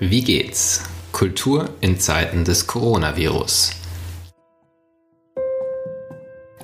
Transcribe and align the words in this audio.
Wie 0.00 0.22
geht's? 0.22 0.84
Kultur 1.10 1.70
in 1.80 1.98
Zeiten 1.98 2.44
des 2.44 2.68
Coronavirus. 2.68 3.72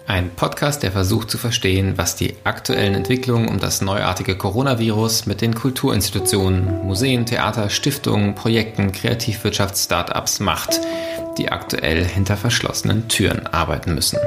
Ein 0.07 0.31
Podcast, 0.37 0.85
der 0.85 0.93
versucht 0.93 1.33
zu 1.33 1.39
verstehen, 1.39 1.95
was 1.99 2.15
die 2.15 2.37
aktuellen 2.45 2.95
Entwicklungen 2.95 3.49
um 3.49 3.59
das 3.59 3.81
neuartige 3.81 4.39
Coronavirus 4.39 5.27
mit 5.27 5.41
den 5.41 5.57
Kulturinstitutionen, 5.57 6.87
Museen, 6.87 7.27
Theater, 7.27 7.71
Stiftungen, 7.71 8.37
Projekten, 8.37 8.93
Kreativwirtschafts-Startups 8.93 10.39
macht, 10.39 10.81
die 11.37 11.51
aktuell 11.51 12.05
hinter 12.05 12.37
verschlossenen 12.37 13.09
Türen 13.09 13.49
arbeiten 13.49 13.97
müssen. 13.97 14.21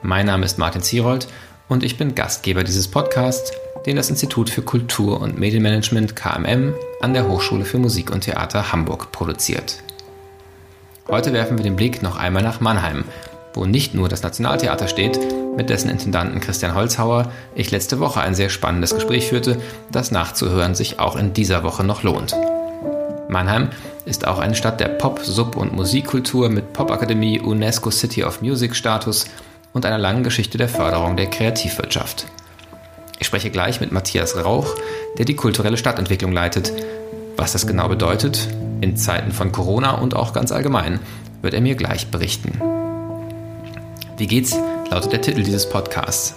Mein 0.00 0.26
Name 0.26 0.46
ist 0.46 0.58
Martin 0.58 0.82
Zierold 0.82 1.26
und 1.66 1.82
ich 1.82 1.96
bin 1.96 2.14
Gastgeber 2.14 2.62
dieses 2.62 2.86
Podcasts, 2.86 3.50
den 3.86 3.96
das 3.96 4.10
Institut 4.10 4.50
für 4.50 4.62
Kultur 4.62 5.20
und 5.20 5.38
Medienmanagement 5.38 6.16
KMM 6.16 6.74
an 7.00 7.14
der 7.14 7.28
Hochschule 7.28 7.64
für 7.64 7.78
Musik 7.78 8.10
und 8.10 8.22
Theater 8.22 8.72
Hamburg 8.72 9.12
produziert. 9.12 9.82
Heute 11.08 11.32
werfen 11.32 11.58
wir 11.58 11.64
den 11.64 11.76
Blick 11.76 12.02
noch 12.02 12.16
einmal 12.16 12.42
nach 12.42 12.60
Mannheim, 12.60 13.04
wo 13.52 13.66
nicht 13.66 13.94
nur 13.94 14.08
das 14.08 14.22
Nationaltheater 14.22 14.88
steht, 14.88 15.18
mit 15.56 15.70
dessen 15.70 15.90
Intendanten 15.90 16.40
Christian 16.40 16.74
Holzhauer 16.74 17.30
ich 17.54 17.70
letzte 17.70 18.00
Woche 18.00 18.20
ein 18.20 18.34
sehr 18.34 18.48
spannendes 18.48 18.94
Gespräch 18.94 19.28
führte, 19.28 19.60
das 19.92 20.10
nachzuhören 20.10 20.74
sich 20.74 20.98
auch 20.98 21.16
in 21.16 21.32
dieser 21.32 21.62
Woche 21.62 21.84
noch 21.84 22.02
lohnt. 22.02 22.34
Mannheim 23.28 23.68
ist 24.04 24.26
auch 24.26 24.38
eine 24.38 24.54
Stadt 24.54 24.80
der 24.80 24.88
Pop-, 24.88 25.24
Sub- 25.24 25.56
und 25.56 25.74
Musikkultur 25.74 26.48
mit 26.48 26.72
Popakademie, 26.72 27.40
UNESCO 27.40 27.90
City 27.90 28.24
of 28.24 28.42
Music 28.42 28.74
Status 28.74 29.26
und 29.72 29.86
einer 29.86 29.98
langen 29.98 30.24
Geschichte 30.24 30.58
der 30.58 30.68
Förderung 30.68 31.16
der 31.16 31.26
Kreativwirtschaft. 31.26 32.26
Ich 33.18 33.26
spreche 33.26 33.50
gleich 33.50 33.80
mit 33.80 33.92
Matthias 33.92 34.36
Rauch, 34.36 34.74
der 35.18 35.24
die 35.24 35.36
kulturelle 35.36 35.76
Stadtentwicklung 35.76 36.32
leitet. 36.32 36.72
Was 37.36 37.52
das 37.52 37.66
genau 37.66 37.88
bedeutet, 37.88 38.48
in 38.80 38.96
Zeiten 38.96 39.32
von 39.32 39.52
Corona 39.52 39.92
und 39.92 40.14
auch 40.14 40.32
ganz 40.32 40.52
allgemein, 40.52 41.00
wird 41.42 41.54
er 41.54 41.60
mir 41.60 41.74
gleich 41.74 42.08
berichten. 42.08 42.60
Wie 44.16 44.26
geht's? 44.26 44.56
lautet 44.90 45.12
der 45.12 45.22
Titel 45.22 45.42
dieses 45.42 45.68
Podcasts. 45.68 46.34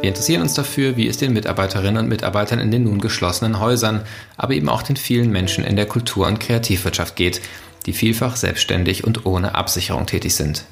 Wir 0.00 0.08
interessieren 0.08 0.42
uns 0.42 0.54
dafür, 0.54 0.96
wie 0.96 1.06
es 1.06 1.18
den 1.18 1.34
Mitarbeiterinnen 1.34 2.04
und 2.04 2.08
Mitarbeitern 2.08 2.58
in 2.58 2.70
den 2.70 2.84
nun 2.84 3.00
geschlossenen 3.00 3.60
Häusern, 3.60 4.02
aber 4.36 4.54
eben 4.54 4.68
auch 4.68 4.82
den 4.82 4.96
vielen 4.96 5.30
Menschen 5.30 5.62
in 5.62 5.76
der 5.76 5.86
Kultur- 5.86 6.26
und 6.26 6.40
Kreativwirtschaft 6.40 7.16
geht, 7.16 7.42
die 7.86 7.92
vielfach 7.92 8.36
selbstständig 8.36 9.04
und 9.04 9.26
ohne 9.26 9.54
Absicherung 9.54 10.06
tätig 10.06 10.34
sind. 10.34 10.64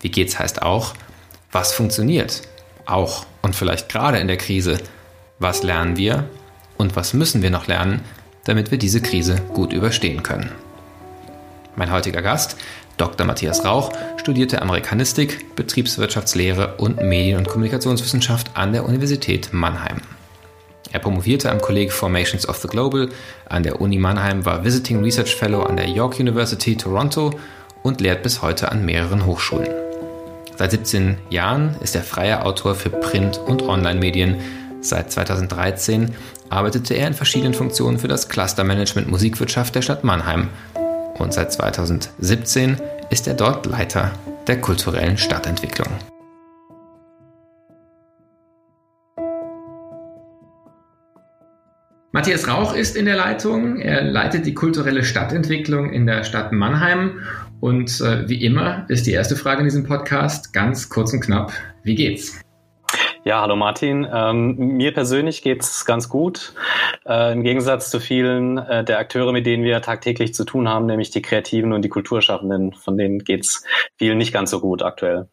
Wie 0.00 0.10
geht's 0.10 0.38
heißt 0.38 0.62
auch, 0.62 0.94
was 1.52 1.72
funktioniert? 1.72 2.42
Auch 2.84 3.26
und 3.42 3.54
vielleicht 3.54 3.88
gerade 3.88 4.18
in 4.18 4.28
der 4.28 4.36
Krise. 4.38 4.78
Was 5.38 5.62
lernen 5.62 5.96
wir 5.96 6.28
und 6.78 6.96
was 6.96 7.14
müssen 7.14 7.42
wir 7.42 7.50
noch 7.50 7.66
lernen, 7.66 8.00
damit 8.44 8.70
wir 8.70 8.78
diese 8.78 9.02
Krise 9.02 9.36
gut 9.52 9.72
überstehen 9.72 10.22
können? 10.22 10.50
Mein 11.74 11.90
heutiger 11.90 12.22
Gast, 12.22 12.56
Dr. 12.96 13.26
Matthias 13.26 13.64
Rauch, 13.64 13.92
studierte 14.16 14.62
Amerikanistik, 14.62 15.56
Betriebswirtschaftslehre 15.56 16.76
und 16.76 17.02
Medien- 17.02 17.38
und 17.38 17.48
Kommunikationswissenschaft 17.48 18.50
an 18.54 18.72
der 18.72 18.84
Universität 18.84 19.52
Mannheim. 19.52 20.02
Er 20.92 21.00
promovierte 21.00 21.50
am 21.50 21.60
Kolleg 21.60 21.90
Formations 21.90 22.46
of 22.46 22.58
the 22.58 22.68
Global 22.68 23.08
an 23.48 23.62
der 23.62 23.80
Uni 23.80 23.98
Mannheim, 23.98 24.44
war 24.44 24.62
Visiting 24.62 25.02
Research 25.02 25.34
Fellow 25.34 25.62
an 25.62 25.76
der 25.76 25.88
York 25.88 26.20
University 26.20 26.76
Toronto 26.76 27.32
und 27.82 28.00
lehrt 28.00 28.22
bis 28.22 28.42
heute 28.42 28.70
an 28.70 28.84
mehreren 28.84 29.24
Hochschulen. 29.24 29.91
Seit 30.56 30.70
17 30.70 31.16
Jahren 31.30 31.76
ist 31.80 31.96
er 31.96 32.02
freier 32.02 32.44
Autor 32.44 32.74
für 32.74 32.90
Print- 32.90 33.38
und 33.38 33.62
Online-Medien. 33.62 34.36
Seit 34.80 35.10
2013 35.10 36.14
arbeitete 36.50 36.94
er 36.94 37.06
in 37.06 37.14
verschiedenen 37.14 37.54
Funktionen 37.54 37.98
für 37.98 38.08
das 38.08 38.28
Clustermanagement 38.28 39.08
Musikwirtschaft 39.08 39.74
der 39.74 39.82
Stadt 39.82 40.04
Mannheim. 40.04 40.48
Und 41.18 41.32
seit 41.32 41.52
2017 41.52 42.76
ist 43.10 43.26
er 43.28 43.34
dort 43.34 43.66
Leiter 43.66 44.12
der 44.46 44.60
kulturellen 44.60 45.16
Stadtentwicklung. 45.16 45.88
Matthias 52.14 52.46
Rauch 52.46 52.74
ist 52.74 52.94
in 52.94 53.06
der 53.06 53.16
Leitung. 53.16 53.80
Er 53.80 54.02
leitet 54.02 54.44
die 54.44 54.52
kulturelle 54.52 55.02
Stadtentwicklung 55.02 55.90
in 55.90 56.06
der 56.06 56.24
Stadt 56.24 56.52
Mannheim. 56.52 57.22
Und 57.62 58.00
äh, 58.00 58.28
wie 58.28 58.44
immer 58.44 58.84
ist 58.88 59.06
die 59.06 59.12
erste 59.12 59.36
Frage 59.36 59.60
in 59.60 59.66
diesem 59.66 59.84
Podcast 59.84 60.52
ganz 60.52 60.88
kurz 60.88 61.12
und 61.12 61.20
knapp. 61.20 61.52
Wie 61.84 61.94
geht's? 61.94 62.40
Ja, 63.22 63.40
hallo 63.40 63.54
Martin. 63.54 64.04
Ähm, 64.12 64.56
mir 64.56 64.92
persönlich 64.92 65.42
geht's 65.42 65.84
ganz 65.84 66.08
gut. 66.08 66.54
Äh, 67.06 67.32
Im 67.32 67.44
Gegensatz 67.44 67.88
zu 67.88 68.00
vielen 68.00 68.58
äh, 68.58 68.82
der 68.82 68.98
Akteure, 68.98 69.30
mit 69.30 69.46
denen 69.46 69.62
wir 69.62 69.80
tagtäglich 69.80 70.34
zu 70.34 70.44
tun 70.44 70.68
haben, 70.68 70.86
nämlich 70.86 71.10
die 71.10 71.22
Kreativen 71.22 71.72
und 71.72 71.82
die 71.82 71.88
Kulturschaffenden, 71.88 72.72
von 72.72 72.98
denen 72.98 73.20
geht's 73.20 73.64
vielen 73.96 74.18
nicht 74.18 74.32
ganz 74.32 74.50
so 74.50 74.58
gut 74.58 74.82
aktuell. 74.82 75.28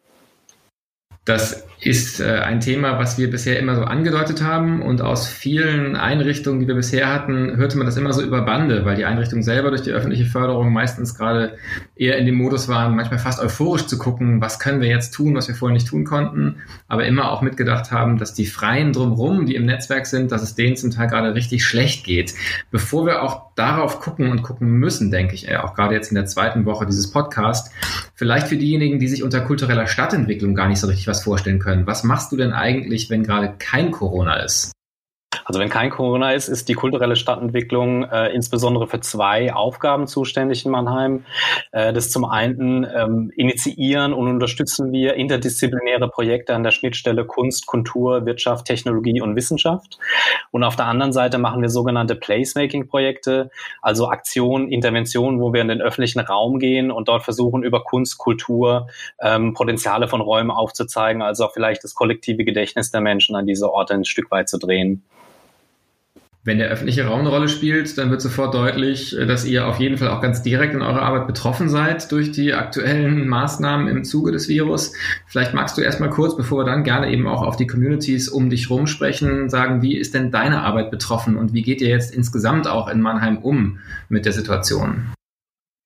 Das 1.30 1.64
ist 1.80 2.18
äh, 2.18 2.40
ein 2.40 2.58
Thema, 2.58 2.98
was 2.98 3.16
wir 3.16 3.30
bisher 3.30 3.56
immer 3.60 3.76
so 3.76 3.84
angedeutet 3.84 4.42
haben 4.42 4.82
und 4.82 5.00
aus 5.00 5.28
vielen 5.28 5.94
Einrichtungen, 5.94 6.58
die 6.58 6.66
wir 6.66 6.74
bisher 6.74 7.06
hatten, 7.08 7.56
hörte 7.56 7.78
man 7.78 7.86
das 7.86 7.96
immer 7.96 8.12
so 8.12 8.20
über 8.20 8.42
Bande, 8.42 8.84
weil 8.84 8.96
die 8.96 9.04
Einrichtungen 9.04 9.44
selber 9.44 9.70
durch 9.70 9.82
die 9.82 9.92
öffentliche 9.92 10.24
Förderung 10.24 10.72
meistens 10.72 11.14
gerade 11.14 11.56
eher 11.94 12.18
in 12.18 12.26
dem 12.26 12.34
Modus 12.34 12.66
waren, 12.66 12.96
manchmal 12.96 13.20
fast 13.20 13.40
euphorisch 13.40 13.86
zu 13.86 13.96
gucken, 13.96 14.40
was 14.40 14.58
können 14.58 14.80
wir 14.80 14.88
jetzt 14.88 15.12
tun, 15.12 15.36
was 15.36 15.46
wir 15.46 15.54
vorher 15.54 15.72
nicht 15.72 15.86
tun 15.86 16.04
konnten, 16.04 16.56
aber 16.88 17.06
immer 17.06 17.30
auch 17.30 17.42
mitgedacht 17.42 17.92
haben, 17.92 18.18
dass 18.18 18.34
die 18.34 18.46
Freien 18.46 18.92
drumherum, 18.92 19.46
die 19.46 19.54
im 19.54 19.66
Netzwerk 19.66 20.08
sind, 20.08 20.32
dass 20.32 20.42
es 20.42 20.56
denen 20.56 20.74
zum 20.74 20.90
Teil 20.90 21.06
gerade 21.06 21.36
richtig 21.36 21.64
schlecht 21.64 22.04
geht. 22.04 22.34
Bevor 22.72 23.06
wir 23.06 23.22
auch 23.22 23.49
darauf 23.60 24.00
gucken 24.00 24.30
und 24.30 24.42
gucken 24.42 24.68
müssen, 24.70 25.10
denke 25.10 25.34
ich, 25.34 25.54
auch 25.58 25.74
gerade 25.74 25.94
jetzt 25.94 26.10
in 26.10 26.14
der 26.14 26.24
zweiten 26.24 26.64
Woche 26.64 26.86
dieses 26.86 27.10
Podcast, 27.10 27.70
vielleicht 28.14 28.48
für 28.48 28.56
diejenigen, 28.56 28.98
die 28.98 29.08
sich 29.08 29.22
unter 29.22 29.42
kultureller 29.42 29.86
Stadtentwicklung 29.86 30.54
gar 30.54 30.68
nicht 30.68 30.80
so 30.80 30.86
richtig 30.86 31.06
was 31.08 31.22
vorstellen 31.22 31.58
können. 31.58 31.86
Was 31.86 32.02
machst 32.02 32.32
du 32.32 32.36
denn 32.36 32.52
eigentlich, 32.52 33.10
wenn 33.10 33.22
gerade 33.22 33.52
kein 33.58 33.90
Corona 33.90 34.36
ist? 34.36 34.72
Also 35.50 35.58
wenn 35.58 35.68
kein 35.68 35.90
Corona 35.90 36.30
ist, 36.30 36.46
ist 36.46 36.68
die 36.68 36.74
kulturelle 36.74 37.16
Stadtentwicklung 37.16 38.04
äh, 38.04 38.28
insbesondere 38.28 38.86
für 38.86 39.00
zwei 39.00 39.52
Aufgaben 39.52 40.06
zuständig 40.06 40.64
in 40.64 40.70
Mannheim. 40.70 41.24
Äh, 41.72 41.92
das 41.92 42.12
zum 42.12 42.24
einen 42.24 42.84
ähm, 42.84 43.32
initiieren 43.34 44.12
und 44.12 44.28
unterstützen 44.28 44.92
wir 44.92 45.14
interdisziplinäre 45.14 46.08
Projekte 46.08 46.54
an 46.54 46.62
der 46.62 46.70
Schnittstelle 46.70 47.24
Kunst, 47.24 47.66
Kultur, 47.66 48.26
Wirtschaft, 48.26 48.66
Technologie 48.66 49.20
und 49.20 49.34
Wissenschaft. 49.34 49.98
Und 50.52 50.62
auf 50.62 50.76
der 50.76 50.86
anderen 50.86 51.12
Seite 51.12 51.38
machen 51.38 51.62
wir 51.62 51.68
sogenannte 51.68 52.14
Placemaking-Projekte, 52.14 53.50
also 53.82 54.08
Aktionen, 54.08 54.68
Interventionen, 54.68 55.40
wo 55.40 55.52
wir 55.52 55.62
in 55.62 55.66
den 55.66 55.82
öffentlichen 55.82 56.20
Raum 56.20 56.60
gehen 56.60 56.92
und 56.92 57.08
dort 57.08 57.24
versuchen, 57.24 57.64
über 57.64 57.82
Kunst, 57.82 58.18
Kultur 58.18 58.86
ähm, 59.20 59.52
Potenziale 59.54 60.06
von 60.06 60.20
Räumen 60.20 60.52
aufzuzeigen, 60.52 61.22
also 61.22 61.46
auch 61.46 61.52
vielleicht 61.52 61.82
das 61.82 61.96
kollektive 61.96 62.44
Gedächtnis 62.44 62.92
der 62.92 63.00
Menschen 63.00 63.34
an 63.34 63.46
diese 63.46 63.72
Orte 63.72 63.94
ein 63.94 64.04
Stück 64.04 64.30
weit 64.30 64.48
zu 64.48 64.56
drehen. 64.56 65.02
Wenn 66.42 66.56
der 66.56 66.68
öffentliche 66.68 67.04
Raum 67.04 67.20
eine 67.20 67.28
Rolle 67.28 67.48
spielt, 67.50 67.98
dann 67.98 68.10
wird 68.10 68.22
sofort 68.22 68.54
deutlich, 68.54 69.14
dass 69.14 69.44
ihr 69.44 69.66
auf 69.66 69.78
jeden 69.78 69.98
Fall 69.98 70.08
auch 70.08 70.22
ganz 70.22 70.42
direkt 70.42 70.72
in 70.72 70.80
eurer 70.80 71.02
Arbeit 71.02 71.26
betroffen 71.26 71.68
seid 71.68 72.10
durch 72.12 72.32
die 72.32 72.54
aktuellen 72.54 73.28
Maßnahmen 73.28 73.88
im 73.88 74.04
Zuge 74.04 74.32
des 74.32 74.48
Virus. 74.48 74.94
Vielleicht 75.26 75.52
magst 75.52 75.76
du 75.76 75.82
erstmal 75.82 76.08
kurz, 76.08 76.38
bevor 76.38 76.60
wir 76.60 76.64
dann 76.64 76.82
gerne 76.82 77.12
eben 77.12 77.26
auch 77.26 77.42
auf 77.42 77.56
die 77.56 77.66
Communities 77.66 78.30
um 78.30 78.48
dich 78.48 78.70
rum 78.70 78.86
sprechen, 78.86 79.50
sagen, 79.50 79.82
wie 79.82 79.98
ist 79.98 80.14
denn 80.14 80.30
deine 80.30 80.62
Arbeit 80.62 80.90
betroffen 80.90 81.36
und 81.36 81.52
wie 81.52 81.62
geht 81.62 81.82
ihr 81.82 81.90
jetzt 81.90 82.14
insgesamt 82.14 82.66
auch 82.66 82.88
in 82.88 83.02
Mannheim 83.02 83.36
um 83.36 83.78
mit 84.08 84.24
der 84.24 84.32
Situation? 84.32 85.12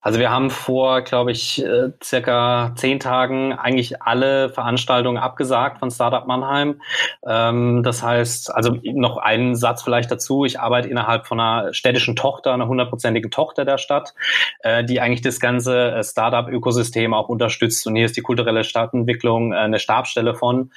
Also 0.04 0.18
wir 0.18 0.30
haben 0.30 0.50
vor, 0.50 1.00
glaube 1.00 1.32
ich, 1.32 1.64
äh, 1.64 1.88
circa 2.02 2.74
zehn 2.76 3.00
Tagen 3.00 3.54
eigentlich 3.54 4.02
alle 4.02 4.50
Veranstaltungen 4.50 5.16
abgesagt 5.16 5.78
von 5.78 5.90
Startup 5.90 6.26
Mannheim. 6.26 6.82
Ähm, 7.26 7.82
das 7.82 8.02
heißt, 8.02 8.54
also 8.54 8.76
noch 8.82 9.16
einen 9.16 9.56
Satz 9.56 9.82
vielleicht 9.82 10.10
dazu. 10.10 10.44
Ich 10.44 10.60
arbeite 10.60 10.88
innerhalb 10.90 11.26
von 11.26 11.40
einer 11.40 11.72
städtischen 11.72 12.16
Tochter, 12.16 12.52
einer 12.52 12.68
hundertprozentigen 12.68 13.30
Tochter 13.30 13.64
der 13.64 13.78
Stadt, 13.78 14.12
äh, 14.60 14.84
die 14.84 15.00
eigentlich 15.00 15.22
das 15.22 15.40
ganze 15.40 15.92
äh, 15.92 16.04
Startup-Ökosystem 16.04 17.14
auch 17.14 17.30
unterstützt. 17.30 17.86
Und 17.86 17.96
hier 17.96 18.04
ist 18.04 18.18
die 18.18 18.20
kulturelle 18.20 18.62
Stadtentwicklung 18.62 19.54
eine 19.54 19.78
Stabstelle 19.78 20.34
von. 20.34 20.70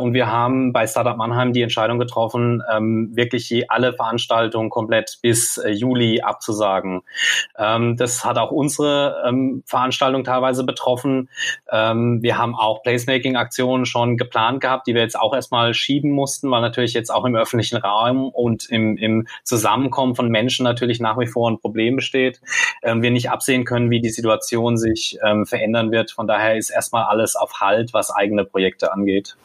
Und 0.00 0.14
wir 0.14 0.26
haben 0.26 0.72
bei 0.72 0.86
Startup 0.86 1.16
Mannheim 1.16 1.52
die 1.52 1.62
Entscheidung 1.62 1.98
getroffen, 1.98 2.62
ähm, 2.72 3.10
wirklich 3.14 3.70
alle 3.70 3.92
Veranstaltungen 3.92 4.70
komplett 4.70 5.18
bis 5.22 5.60
Juli 5.66 6.22
abzusagen. 6.22 7.02
Ähm, 7.58 7.96
das 7.96 8.24
hat 8.24 8.38
auch 8.38 8.55
unsere 8.56 9.22
ähm, 9.26 9.62
Veranstaltung 9.66 10.24
teilweise 10.24 10.64
betroffen. 10.64 11.28
Ähm, 11.70 12.22
wir 12.22 12.38
haben 12.38 12.54
auch 12.54 12.82
Placemaking-Aktionen 12.82 13.84
schon 13.84 14.16
geplant 14.16 14.62
gehabt, 14.62 14.86
die 14.86 14.94
wir 14.94 15.02
jetzt 15.02 15.18
auch 15.18 15.34
erstmal 15.34 15.74
schieben 15.74 16.10
mussten, 16.10 16.50
weil 16.50 16.62
natürlich 16.62 16.94
jetzt 16.94 17.10
auch 17.10 17.24
im 17.24 17.36
öffentlichen 17.36 17.76
Raum 17.76 18.28
und 18.28 18.68
im, 18.70 18.96
im 18.96 19.26
Zusammenkommen 19.44 20.14
von 20.14 20.30
Menschen 20.30 20.64
natürlich 20.64 21.00
nach 21.00 21.18
wie 21.18 21.26
vor 21.26 21.50
ein 21.50 21.58
Problem 21.58 21.96
besteht. 21.96 22.40
Ähm, 22.82 23.02
wir 23.02 23.10
nicht 23.10 23.30
absehen 23.30 23.64
können, 23.64 23.90
wie 23.90 24.00
die 24.00 24.10
Situation 24.10 24.78
sich 24.78 25.18
ähm, 25.22 25.44
verändern 25.44 25.90
wird. 25.92 26.10
Von 26.10 26.26
daher 26.26 26.56
ist 26.56 26.70
erstmal 26.70 27.04
alles 27.04 27.36
auf 27.36 27.60
Halt, 27.60 27.92
was 27.92 28.10
eigene 28.10 28.44
Projekte 28.44 28.92
angeht. 28.92 29.36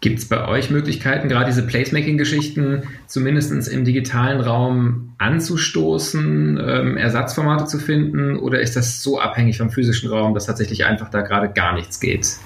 Gibt 0.00 0.18
es 0.18 0.28
bei 0.28 0.48
euch 0.48 0.70
Möglichkeiten, 0.70 1.28
gerade 1.28 1.46
diese 1.46 1.66
Placemaking-Geschichten 1.66 2.84
zumindest 3.06 3.68
im 3.68 3.84
digitalen 3.84 4.40
Raum 4.40 5.12
anzustoßen, 5.18 6.58
ähm, 6.58 6.96
Ersatzformate 6.96 7.66
zu 7.66 7.78
finden? 7.78 8.38
Oder 8.38 8.60
ist 8.60 8.76
das 8.76 9.02
so 9.02 9.20
abhängig 9.20 9.58
vom 9.58 9.70
physischen 9.70 10.08
Raum, 10.08 10.32
dass 10.32 10.46
tatsächlich 10.46 10.86
einfach 10.86 11.10
da 11.10 11.20
gerade 11.20 11.52
gar 11.52 11.74
nichts 11.74 12.00
geht? 12.00 12.38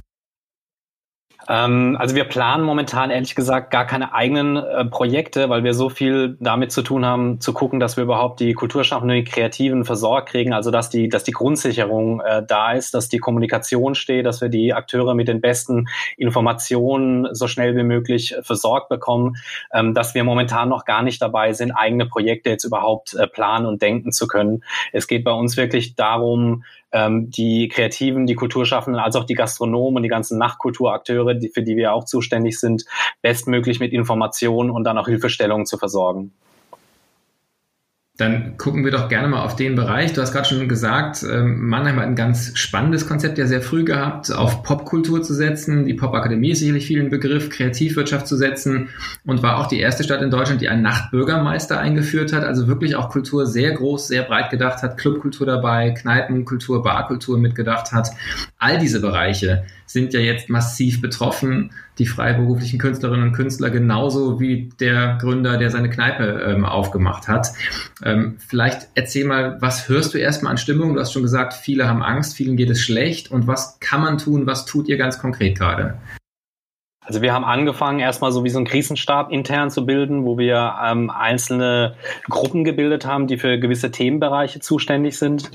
Ähm, 1.49 1.96
also 1.99 2.14
wir 2.14 2.25
planen 2.25 2.64
momentan 2.64 3.11
ehrlich 3.11 3.35
gesagt 3.35 3.70
gar 3.70 3.87
keine 3.87 4.14
eigenen 4.14 4.56
äh, 4.56 4.85
Projekte, 4.85 5.49
weil 5.49 5.64
wir 5.64 5.75
so 5.75 5.88
viel 5.88 6.37
damit 6.41 6.73
zu 6.73 6.82
tun 6.82 7.05
haben, 7.05 7.41
zu 7.41 7.52
gucken, 7.52 7.81
dass 7.81 7.96
wir 7.96 8.05
überhaupt 8.05 8.41
die 8.41 8.55
Kulturschaffenden, 8.55 9.25
die 9.25 9.31
Kreativen 9.31 9.85
versorgt 9.85 10.31
kriegen, 10.31 10.52
also 10.52 10.70
dass 10.70 10.91
die, 10.91 11.08
dass 11.08 11.25
die 11.25 11.32
Grundsicherung 11.32 12.20
äh, 12.20 12.43
da 12.46 12.73
ist, 12.73 12.94
dass 12.94 13.08
die 13.08 13.19
Kommunikation 13.19 13.94
steht, 13.94 14.26
dass 14.26 14.41
wir 14.41 14.49
die 14.49 14.73
Akteure 14.73 15.14
mit 15.14 15.29
den 15.29 15.41
besten 15.41 15.88
Informationen 16.17 17.29
so 17.35 17.46
schnell 17.46 17.76
wie 17.76 17.82
möglich 17.82 18.35
versorgt 18.43 18.88
bekommen, 18.88 19.37
ähm, 19.73 19.94
dass 19.94 20.14
wir 20.14 20.25
momentan 20.25 20.69
noch 20.69 20.85
gar 20.85 21.02
nicht 21.02 21.20
dabei 21.20 21.52
sind, 21.52 21.73
eigene 21.73 22.06
Projekte 22.06 22.50
jetzt 22.50 22.64
überhaupt 22.64 23.14
äh, 23.14 23.26
planen 23.26 23.67
und 23.67 23.82
denken 23.82 24.12
zu 24.12 24.26
können. 24.26 24.64
Es 24.93 25.06
geht 25.06 25.25
bei 25.25 25.32
uns 25.32 25.56
wirklich 25.56 25.94
darum, 25.94 26.64
ähm, 26.94 27.31
die 27.31 27.69
Kreativen, 27.69 28.26
die 28.26 28.37
Kulturschaffenden, 28.37 29.02
als 29.02 29.17
auch 29.17 29.25
die 29.25 29.35
Gastronomen 29.35 29.96
und 29.96 30.02
die 30.05 30.08
ganzen 30.08 30.38
Nachtkulturakteure, 30.38 31.35
die, 31.35 31.50
für 31.50 31.62
die 31.62 31.76
wir 31.76 31.93
auch 31.93 32.05
zuständig 32.05 32.58
sind, 32.58 32.85
bestmöglich 33.20 33.81
mit 33.81 33.93
Informationen 33.93 34.70
und 34.70 34.85
dann 34.85 34.96
auch 34.96 35.06
Hilfestellungen 35.06 35.67
zu 35.67 35.76
versorgen. 35.76 36.32
Dann 38.17 38.59
gucken 38.59 38.85
wir 38.85 38.93
doch 38.93 39.09
gerne 39.09 39.27
mal 39.27 39.43
auf 39.43 39.57
den 39.57 39.75
Bereich. 39.75 40.13
Du 40.13 40.23
hast 40.23 40.31
gerade 40.31 40.49
schon 40.49 40.69
gesagt, 40.69 41.25
ähm, 41.29 41.67
Mannheim 41.69 41.97
hat 41.97 42.07
ein 42.07 42.15
ganz 42.15 42.57
spannendes 42.57 43.09
Konzept 43.09 43.39
ja 43.39 43.47
sehr 43.49 43.61
früh 43.61 43.83
gehabt, 43.83 44.31
auf 44.31 44.63
Popkultur 44.63 45.21
zu 45.25 45.35
setzen. 45.35 45.85
Die 45.85 45.95
Popakademie 45.95 46.53
ist 46.53 46.61
sicherlich 46.61 46.87
vielen 46.87 47.11
Begriff, 47.11 47.51
Kreativwirtschaft 47.51 48.29
zu 48.29 48.37
setzen 48.37 48.91
und 49.27 49.43
war 49.43 49.59
auch 49.59 49.67
die 49.67 49.81
erste 49.81 50.05
Stadt 50.05 50.23
in 50.23 50.31
Deutschland, 50.31 50.61
die 50.61 50.69
einen 50.69 50.83
Nachtbürgermeister 50.83 51.81
eingeführt 51.81 52.33
hat. 52.33 52.45
Also 52.45 52.69
wirklich 52.69 52.95
auch 52.95 53.09
Kultur 53.09 53.47
sehr 53.47 53.73
groß, 53.73 54.07
sehr 54.07 54.23
breit 54.23 54.51
gedacht 54.51 54.85
hat, 54.85 54.97
Clubkultur 54.97 55.45
dabei, 55.45 55.91
Kneipenkultur, 55.91 56.85
Barkultur 56.85 57.37
mitgedacht 57.37 57.91
hat. 57.91 58.11
All 58.59 58.79
diese 58.79 59.01
Bereiche 59.01 59.65
sind 59.87 60.13
ja 60.15 60.21
jetzt 60.21 60.49
massiv 60.49 61.01
betroffen, 61.01 61.73
die 61.99 62.06
freiberuflichen 62.06 62.79
Künstlerinnen 62.79 63.29
und 63.29 63.32
Künstler 63.32 63.70
genauso 63.70 64.41
wie 64.41 64.70
der 64.81 65.19
Gründer, 65.20 65.58
der 65.58 65.70
seine 65.70 65.91
Kneipe 65.91 66.43
ähm, 66.46 66.64
aufgemacht 66.64 67.29
hat. 67.29 67.49
Ähm, 68.02 68.37
vielleicht 68.38 68.88
erzähl 68.94 69.25
mal, 69.25 69.58
was 69.61 69.88
hörst 69.88 70.14
du 70.14 70.19
erstmal 70.19 70.52
an 70.52 70.58
Stimmung? 70.58 70.94
Du 70.94 71.00
hast 71.00 71.12
schon 71.12 71.23
gesagt, 71.23 71.55
viele 71.55 71.88
haben 71.88 72.02
Angst, 72.02 72.35
vielen 72.37 72.56
geht 72.56 72.70
es 72.70 72.81
schlecht. 72.81 73.31
Und 73.31 73.46
was 73.46 73.79
kann 73.81 74.00
man 74.00 74.19
tun? 74.19 74.46
Was 74.46 74.67
tut 74.67 74.88
ihr 74.88 74.96
ganz 74.96 75.19
konkret 75.19 75.58
gerade? 75.58 75.99
Also 77.06 77.21
wir 77.21 77.35
haben 77.35 77.45
angefangen, 77.45 78.01
erstmal 78.01 78.33
so 78.33 78.45
wie 78.45 78.49
so 78.49 78.59
ein 78.59 78.65
Krisenstab 78.65 79.31
intern 79.31 79.71
zu 79.71 79.85
bilden, 79.85 80.25
wo 80.25 80.39
wir 80.39 80.75
ähm, 80.83 81.11
einzelne 81.11 81.97
Gruppen 82.31 82.65
gebildet 82.65 83.06
haben, 83.06 83.27
die 83.27 83.37
für 83.37 83.59
gewisse 83.59 83.91
Themenbereiche 83.91 84.61
zuständig 84.61 85.19
sind. 85.19 85.51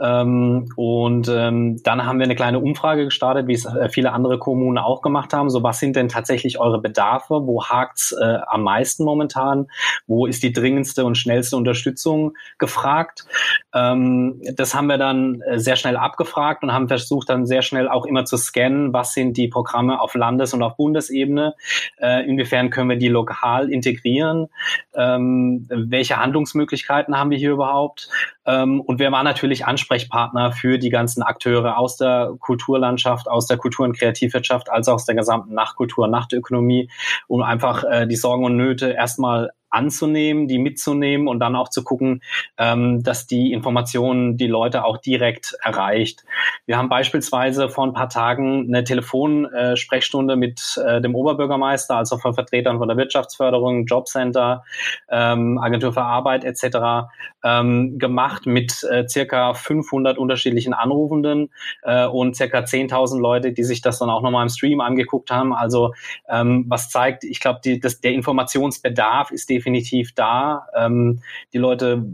Ähm, 0.00 0.68
und 0.76 1.28
ähm, 1.28 1.82
dann 1.82 2.06
haben 2.06 2.18
wir 2.18 2.24
eine 2.24 2.36
kleine 2.36 2.60
Umfrage 2.60 3.04
gestartet, 3.06 3.48
wie 3.48 3.54
es 3.54 3.64
äh, 3.64 3.88
viele 3.88 4.12
andere 4.12 4.38
Kommunen 4.38 4.78
auch 4.78 5.02
gemacht 5.02 5.32
haben. 5.32 5.50
So, 5.50 5.62
was 5.62 5.80
sind 5.80 5.96
denn 5.96 6.08
tatsächlich 6.08 6.60
eure 6.60 6.80
Bedarfe? 6.80 7.46
Wo 7.46 7.64
hakt's 7.64 8.12
äh, 8.12 8.38
am 8.46 8.62
meisten 8.62 9.04
momentan? 9.04 9.66
Wo 10.06 10.26
ist 10.26 10.42
die 10.44 10.52
dringendste 10.52 11.04
und 11.04 11.18
schnellste 11.18 11.56
Unterstützung 11.56 12.34
gefragt? 12.58 13.26
Ähm, 13.74 14.40
das 14.54 14.74
haben 14.74 14.86
wir 14.86 14.98
dann 14.98 15.40
äh, 15.42 15.58
sehr 15.58 15.74
schnell 15.76 15.96
abgefragt 15.96 16.62
und 16.62 16.72
haben 16.72 16.86
versucht, 16.86 17.28
dann 17.28 17.44
sehr 17.44 17.62
schnell 17.62 17.88
auch 17.88 18.06
immer 18.06 18.24
zu 18.24 18.36
scannen, 18.36 18.92
was 18.92 19.14
sind 19.14 19.36
die 19.36 19.48
Programme 19.48 20.00
auf 20.00 20.14
Landes- 20.14 20.54
und 20.54 20.62
auf 20.62 20.76
Bundes 20.76 20.91
Bundesebene? 20.92 21.54
Äh, 21.98 22.28
inwiefern 22.28 22.70
können 22.70 22.90
wir 22.90 22.96
die 22.96 23.08
lokal 23.08 23.70
integrieren? 23.70 24.48
Ähm, 24.94 25.66
welche 25.70 26.18
Handlungsmöglichkeiten 26.18 27.16
haben 27.16 27.30
wir 27.30 27.38
hier 27.38 27.52
überhaupt? 27.52 28.08
Ähm, 28.44 28.80
und 28.80 28.98
wer 28.98 29.10
war 29.10 29.22
natürlich 29.22 29.64
Ansprechpartner 29.64 30.52
für 30.52 30.78
die 30.78 30.90
ganzen 30.90 31.22
Akteure 31.22 31.78
aus 31.78 31.96
der 31.96 32.34
Kulturlandschaft, 32.40 33.28
aus 33.28 33.46
der 33.46 33.56
Kultur- 33.56 33.86
und 33.86 33.96
Kreativwirtschaft, 33.96 34.70
als 34.70 34.88
auch 34.88 34.94
aus 34.94 35.06
der 35.06 35.14
gesamten 35.14 35.54
Nachtkultur, 35.54 36.08
Nachtökonomie, 36.08 36.90
um 37.26 37.42
einfach 37.42 37.84
äh, 37.84 38.06
die 38.06 38.16
Sorgen 38.16 38.44
und 38.44 38.56
Nöte 38.56 38.90
erstmal 38.90 39.50
anzunehmen, 39.72 40.46
die 40.46 40.58
mitzunehmen 40.58 41.26
und 41.26 41.40
dann 41.40 41.56
auch 41.56 41.68
zu 41.68 41.82
gucken, 41.82 42.22
ähm, 42.58 43.02
dass 43.02 43.26
die 43.26 43.52
Informationen 43.52 44.36
die 44.36 44.46
Leute 44.46 44.84
auch 44.84 44.98
direkt 44.98 45.56
erreicht. 45.62 46.24
Wir 46.66 46.76
haben 46.76 46.88
beispielsweise 46.88 47.68
vor 47.68 47.86
ein 47.86 47.94
paar 47.94 48.08
Tagen 48.08 48.66
eine 48.68 48.84
Telefonsprechstunde 48.84 50.36
mit 50.36 50.80
äh, 50.86 51.00
dem 51.00 51.14
Oberbürgermeister, 51.14 51.96
also 51.96 52.18
von 52.18 52.34
Vertretern 52.34 52.78
von 52.78 52.88
der 52.88 52.96
Wirtschaftsförderung, 52.96 53.86
Jobcenter, 53.86 54.64
ähm, 55.10 55.58
Agentur 55.58 55.92
für 55.92 56.02
Arbeit 56.02 56.44
etc. 56.44 57.08
Ähm, 57.42 57.98
gemacht 57.98 58.46
mit 58.46 58.84
äh, 58.84 59.08
circa 59.08 59.54
500 59.54 60.18
unterschiedlichen 60.18 60.74
Anrufenden 60.74 61.50
äh, 61.82 62.06
und 62.06 62.36
circa 62.36 62.58
10.000 62.58 63.20
Leute, 63.20 63.52
die 63.52 63.64
sich 63.64 63.80
das 63.80 63.98
dann 63.98 64.10
auch 64.10 64.22
nochmal 64.22 64.42
im 64.42 64.50
Stream 64.50 64.80
angeguckt 64.80 65.30
haben. 65.30 65.54
Also 65.54 65.94
ähm, 66.28 66.66
was 66.68 66.90
zeigt, 66.90 67.24
ich 67.24 67.40
glaube, 67.40 67.60
der 67.64 68.12
Informationsbedarf 68.12 69.30
ist 69.30 69.48
definitiv 69.48 69.61
definitiv 69.62 70.12
da. 70.14 70.66
Ähm, 70.74 71.20
die 71.52 71.58
Leute 71.58 72.04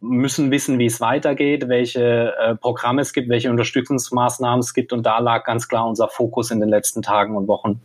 müssen 0.00 0.50
wissen, 0.50 0.78
wie 0.78 0.86
es 0.86 1.00
weitergeht, 1.00 1.68
welche 1.68 2.34
äh, 2.36 2.56
Programme 2.56 3.02
es 3.02 3.12
gibt, 3.12 3.28
welche 3.28 3.50
Unterstützungsmaßnahmen 3.50 4.60
es 4.60 4.74
gibt. 4.74 4.92
Und 4.92 5.06
da 5.06 5.18
lag 5.20 5.44
ganz 5.44 5.68
klar 5.68 5.86
unser 5.86 6.08
Fokus 6.08 6.50
in 6.50 6.60
den 6.60 6.68
letzten 6.68 7.02
Tagen 7.02 7.36
und 7.36 7.46
Wochen. 7.46 7.80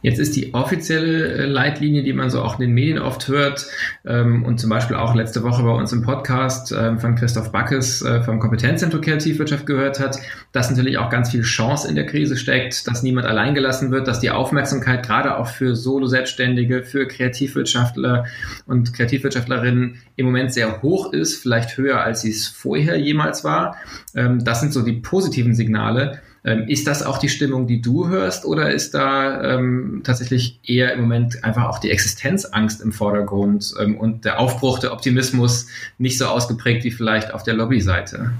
Jetzt 0.00 0.20
ist 0.20 0.36
die 0.36 0.54
offizielle 0.54 1.32
äh, 1.32 1.46
Leitlinie, 1.46 2.04
die 2.04 2.12
man 2.12 2.30
so 2.30 2.40
auch 2.40 2.60
in 2.60 2.66
den 2.66 2.72
Medien 2.72 3.00
oft 3.00 3.26
hört 3.26 3.66
ähm, 4.06 4.44
und 4.44 4.60
zum 4.60 4.70
Beispiel 4.70 4.96
auch 4.96 5.14
letzte 5.16 5.42
Woche 5.42 5.64
bei 5.64 5.72
uns 5.72 5.92
im 5.92 6.02
Podcast 6.02 6.72
ähm, 6.76 7.00
von 7.00 7.16
Christoph 7.16 7.50
Backes 7.50 8.02
äh, 8.02 8.22
vom 8.22 8.38
Kompetenzzentrum 8.38 9.00
Kreativwirtschaft 9.00 9.66
gehört 9.66 9.98
hat, 9.98 10.18
dass 10.52 10.70
natürlich 10.70 10.98
auch 10.98 11.10
ganz 11.10 11.32
viel 11.32 11.42
Chance 11.42 11.88
in 11.88 11.96
der 11.96 12.06
Krise 12.06 12.36
steckt, 12.36 12.86
dass 12.86 13.02
niemand 13.02 13.26
allein 13.26 13.54
gelassen 13.54 13.90
wird, 13.90 14.06
dass 14.06 14.20
die 14.20 14.30
Aufmerksamkeit 14.30 15.04
gerade 15.04 15.36
auch 15.36 15.48
für 15.48 15.74
Solo-Selbstständige, 15.74 16.84
für 16.84 17.08
Kreativwirtschaftler 17.08 18.26
und 18.66 18.94
Kreativwirtschaftlerinnen 18.94 19.96
im 20.14 20.26
Moment 20.26 20.52
sehr 20.52 20.80
hoch 20.80 21.12
ist, 21.12 21.42
vielleicht 21.42 21.76
höher, 21.76 22.02
als 22.02 22.20
sie 22.20 22.30
es 22.30 22.46
vorher 22.46 22.96
jemals 22.96 23.42
war. 23.42 23.76
Ähm, 24.14 24.44
das 24.44 24.60
sind 24.60 24.72
so 24.72 24.82
die 24.82 24.92
positiven 24.92 25.56
Signale. 25.56 26.20
Ähm, 26.44 26.68
ist 26.68 26.86
das 26.86 27.02
auch 27.02 27.18
die 27.18 27.28
Stimmung, 27.28 27.66
die 27.66 27.80
du 27.80 28.08
hörst, 28.08 28.44
oder 28.44 28.70
ist 28.72 28.94
da 28.94 29.42
ähm, 29.42 30.02
tatsächlich 30.04 30.60
eher 30.64 30.92
im 30.92 31.02
Moment 31.02 31.44
einfach 31.44 31.68
auch 31.68 31.78
die 31.78 31.90
Existenzangst 31.90 32.80
im 32.80 32.92
Vordergrund 32.92 33.74
ähm, 33.80 33.96
und 33.96 34.24
der 34.24 34.38
Aufbruch, 34.38 34.78
der 34.78 34.92
Optimismus 34.92 35.66
nicht 35.98 36.18
so 36.18 36.26
ausgeprägt 36.26 36.84
wie 36.84 36.90
vielleicht 36.90 37.34
auf 37.34 37.42
der 37.42 37.54
Lobbyseite? 37.54 38.32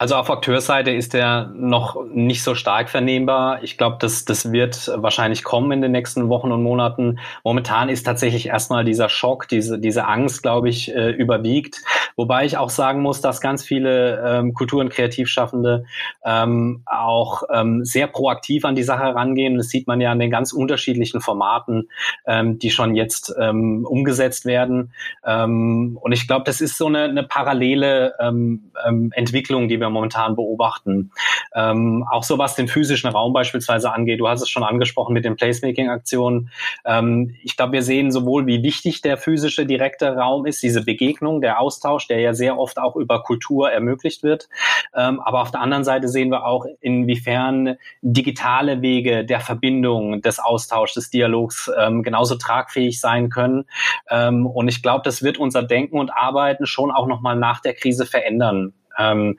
Also 0.00 0.14
auf 0.14 0.30
Akteursseite 0.30 0.92
ist 0.92 1.12
der 1.12 1.52
noch 1.54 2.06
nicht 2.06 2.42
so 2.42 2.54
stark 2.54 2.88
vernehmbar. 2.88 3.62
Ich 3.62 3.76
glaube, 3.76 3.98
das, 4.00 4.24
das 4.24 4.50
wird 4.50 4.90
wahrscheinlich 4.96 5.44
kommen 5.44 5.72
in 5.72 5.82
den 5.82 5.92
nächsten 5.92 6.30
Wochen 6.30 6.52
und 6.52 6.62
Monaten. 6.62 7.18
Momentan 7.44 7.90
ist 7.90 8.04
tatsächlich 8.04 8.46
erstmal 8.46 8.82
dieser 8.82 9.10
Schock, 9.10 9.46
diese, 9.46 9.78
diese 9.78 10.06
Angst, 10.06 10.42
glaube 10.42 10.70
ich, 10.70 10.94
äh, 10.94 11.10
überwiegt. 11.10 11.82
Wobei 12.16 12.46
ich 12.46 12.56
auch 12.56 12.70
sagen 12.70 13.02
muss, 13.02 13.20
dass 13.20 13.42
ganz 13.42 13.62
viele 13.62 14.22
ähm, 14.26 14.54
Kultur- 14.54 14.80
und 14.80 14.88
Kreativschaffende 14.88 15.84
ähm, 16.24 16.82
auch 16.86 17.42
ähm, 17.52 17.84
sehr 17.84 18.06
proaktiv 18.06 18.64
an 18.64 18.76
die 18.76 18.82
Sache 18.82 19.14
rangehen. 19.14 19.58
Das 19.58 19.68
sieht 19.68 19.86
man 19.86 20.00
ja 20.00 20.10
an 20.12 20.18
den 20.18 20.30
ganz 20.30 20.54
unterschiedlichen 20.54 21.20
Formaten, 21.20 21.90
ähm, 22.26 22.58
die 22.58 22.70
schon 22.70 22.94
jetzt 22.94 23.34
ähm, 23.38 23.84
umgesetzt 23.84 24.46
werden. 24.46 24.94
Ähm, 25.26 25.98
und 26.00 26.12
ich 26.12 26.26
glaube, 26.26 26.44
das 26.46 26.62
ist 26.62 26.78
so 26.78 26.86
eine, 26.86 27.04
eine 27.04 27.24
parallele 27.24 28.14
ähm, 28.18 28.70
ähm, 28.88 29.12
Entwicklung, 29.14 29.68
die 29.68 29.78
wir 29.78 29.89
momentan 29.90 30.36
beobachten. 30.36 31.12
Ähm, 31.54 32.06
auch 32.10 32.22
so 32.22 32.38
was 32.38 32.54
den 32.54 32.68
physischen 32.68 33.10
Raum 33.10 33.32
beispielsweise 33.32 33.92
angeht. 33.92 34.20
Du 34.20 34.28
hast 34.28 34.42
es 34.42 34.48
schon 34.48 34.62
angesprochen 34.62 35.12
mit 35.12 35.24
den 35.24 35.36
Placemaking-Aktionen. 35.36 36.50
Ähm, 36.84 37.34
ich 37.42 37.56
glaube, 37.56 37.72
wir 37.72 37.82
sehen 37.82 38.10
sowohl, 38.10 38.46
wie 38.46 38.62
wichtig 38.62 39.02
der 39.02 39.16
physische 39.16 39.66
direkte 39.66 40.14
Raum 40.14 40.46
ist, 40.46 40.62
diese 40.62 40.84
Begegnung, 40.84 41.40
der 41.40 41.60
Austausch, 41.60 42.06
der 42.06 42.20
ja 42.20 42.34
sehr 42.34 42.58
oft 42.58 42.78
auch 42.78 42.96
über 42.96 43.22
Kultur 43.22 43.70
ermöglicht 43.70 44.22
wird. 44.22 44.48
Ähm, 44.94 45.20
aber 45.20 45.42
auf 45.42 45.50
der 45.50 45.60
anderen 45.60 45.84
Seite 45.84 46.08
sehen 46.08 46.30
wir 46.30 46.44
auch, 46.46 46.66
inwiefern 46.80 47.76
digitale 48.02 48.82
Wege 48.82 49.24
der 49.24 49.40
Verbindung, 49.40 50.22
des 50.22 50.38
Austauschs, 50.38 50.94
des 50.94 51.10
Dialogs 51.10 51.70
ähm, 51.78 52.02
genauso 52.02 52.36
tragfähig 52.36 53.00
sein 53.00 53.30
können. 53.30 53.64
Ähm, 54.08 54.46
und 54.46 54.68
ich 54.68 54.82
glaube, 54.82 55.02
das 55.04 55.22
wird 55.22 55.38
unser 55.38 55.62
Denken 55.62 55.98
und 55.98 56.10
Arbeiten 56.10 56.66
schon 56.66 56.90
auch 56.90 57.06
nochmal 57.06 57.36
nach 57.36 57.60
der 57.60 57.74
Krise 57.74 58.06
verändern. 58.06 58.72
Ähm, 58.98 59.38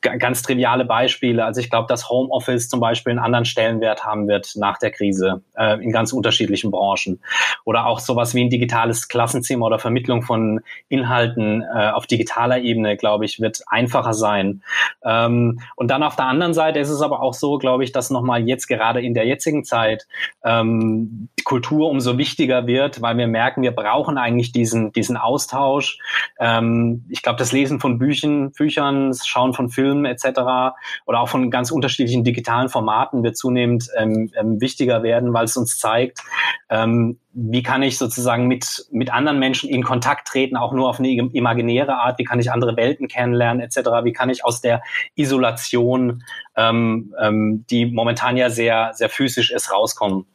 ganz 0.00 0.42
triviale 0.42 0.84
Beispiele. 0.84 1.44
Also 1.44 1.60
ich 1.60 1.70
glaube, 1.70 1.86
dass 1.88 2.08
Homeoffice 2.08 2.68
zum 2.68 2.80
Beispiel 2.80 3.12
einen 3.12 3.20
anderen 3.20 3.44
Stellenwert 3.44 4.04
haben 4.04 4.28
wird 4.28 4.52
nach 4.56 4.78
der 4.78 4.90
Krise 4.90 5.42
äh, 5.56 5.82
in 5.82 5.92
ganz 5.92 6.12
unterschiedlichen 6.12 6.70
Branchen. 6.70 7.20
Oder 7.64 7.86
auch 7.86 8.00
sowas 8.00 8.34
wie 8.34 8.44
ein 8.44 8.50
digitales 8.50 9.08
Klassenzimmer 9.08 9.66
oder 9.66 9.78
Vermittlung 9.78 10.22
von 10.22 10.60
Inhalten 10.88 11.62
äh, 11.62 11.90
auf 11.90 12.06
digitaler 12.06 12.60
Ebene, 12.60 12.96
glaube 12.96 13.24
ich, 13.24 13.40
wird 13.40 13.62
einfacher 13.66 14.14
sein. 14.14 14.62
Ähm, 15.04 15.60
und 15.76 15.90
dann 15.90 16.02
auf 16.02 16.16
der 16.16 16.26
anderen 16.26 16.54
Seite 16.54 16.78
ist 16.78 16.90
es 16.90 17.02
aber 17.02 17.22
auch 17.22 17.34
so, 17.34 17.58
glaube 17.58 17.84
ich, 17.84 17.92
dass 17.92 18.10
nochmal 18.10 18.46
jetzt 18.46 18.66
gerade 18.66 19.00
in 19.00 19.14
der 19.14 19.26
jetzigen 19.26 19.64
Zeit 19.64 20.06
ähm, 20.44 21.28
Kultur 21.44 21.90
umso 21.90 22.18
wichtiger 22.18 22.66
wird, 22.66 23.02
weil 23.02 23.16
wir 23.16 23.26
merken, 23.26 23.62
wir 23.62 23.72
brauchen 23.72 24.18
eigentlich 24.18 24.52
diesen, 24.52 24.92
diesen 24.92 25.16
Austausch. 25.16 25.98
Ähm, 26.38 27.04
ich 27.08 27.22
glaube, 27.22 27.38
das 27.38 27.52
Lesen 27.52 27.80
von 27.80 27.98
Büchern, 27.98 28.52
Büchern, 28.52 28.71
das 28.76 29.26
Schauen 29.26 29.54
von 29.54 29.70
Filmen 29.70 30.04
etc. 30.04 30.40
oder 31.06 31.20
auch 31.20 31.28
von 31.28 31.50
ganz 31.50 31.70
unterschiedlichen 31.70 32.24
digitalen 32.24 32.68
Formaten 32.68 33.22
wird 33.22 33.36
zunehmend 33.36 33.88
ähm, 33.96 34.30
ähm, 34.38 34.60
wichtiger 34.60 35.02
werden, 35.02 35.32
weil 35.32 35.44
es 35.44 35.56
uns 35.56 35.78
zeigt, 35.78 36.20
ähm, 36.70 37.18
wie 37.34 37.62
kann 37.62 37.82
ich 37.82 37.98
sozusagen 37.98 38.46
mit, 38.46 38.86
mit 38.90 39.12
anderen 39.12 39.38
Menschen 39.38 39.70
in 39.70 39.82
Kontakt 39.82 40.28
treten, 40.28 40.56
auch 40.56 40.72
nur 40.72 40.88
auf 40.88 40.98
eine 40.98 41.08
imaginäre 41.08 41.94
Art, 41.94 42.18
wie 42.18 42.24
kann 42.24 42.40
ich 42.40 42.52
andere 42.52 42.76
Welten 42.76 43.08
kennenlernen, 43.08 43.62
etc., 43.62 44.04
wie 44.04 44.12
kann 44.12 44.30
ich 44.30 44.44
aus 44.44 44.60
der 44.60 44.82
Isolation, 45.14 46.24
ähm, 46.56 47.14
ähm, 47.20 47.64
die 47.70 47.86
momentan 47.86 48.36
ja 48.36 48.50
sehr, 48.50 48.92
sehr 48.94 49.08
physisch 49.08 49.50
ist, 49.50 49.72
rauskommen. 49.72 50.26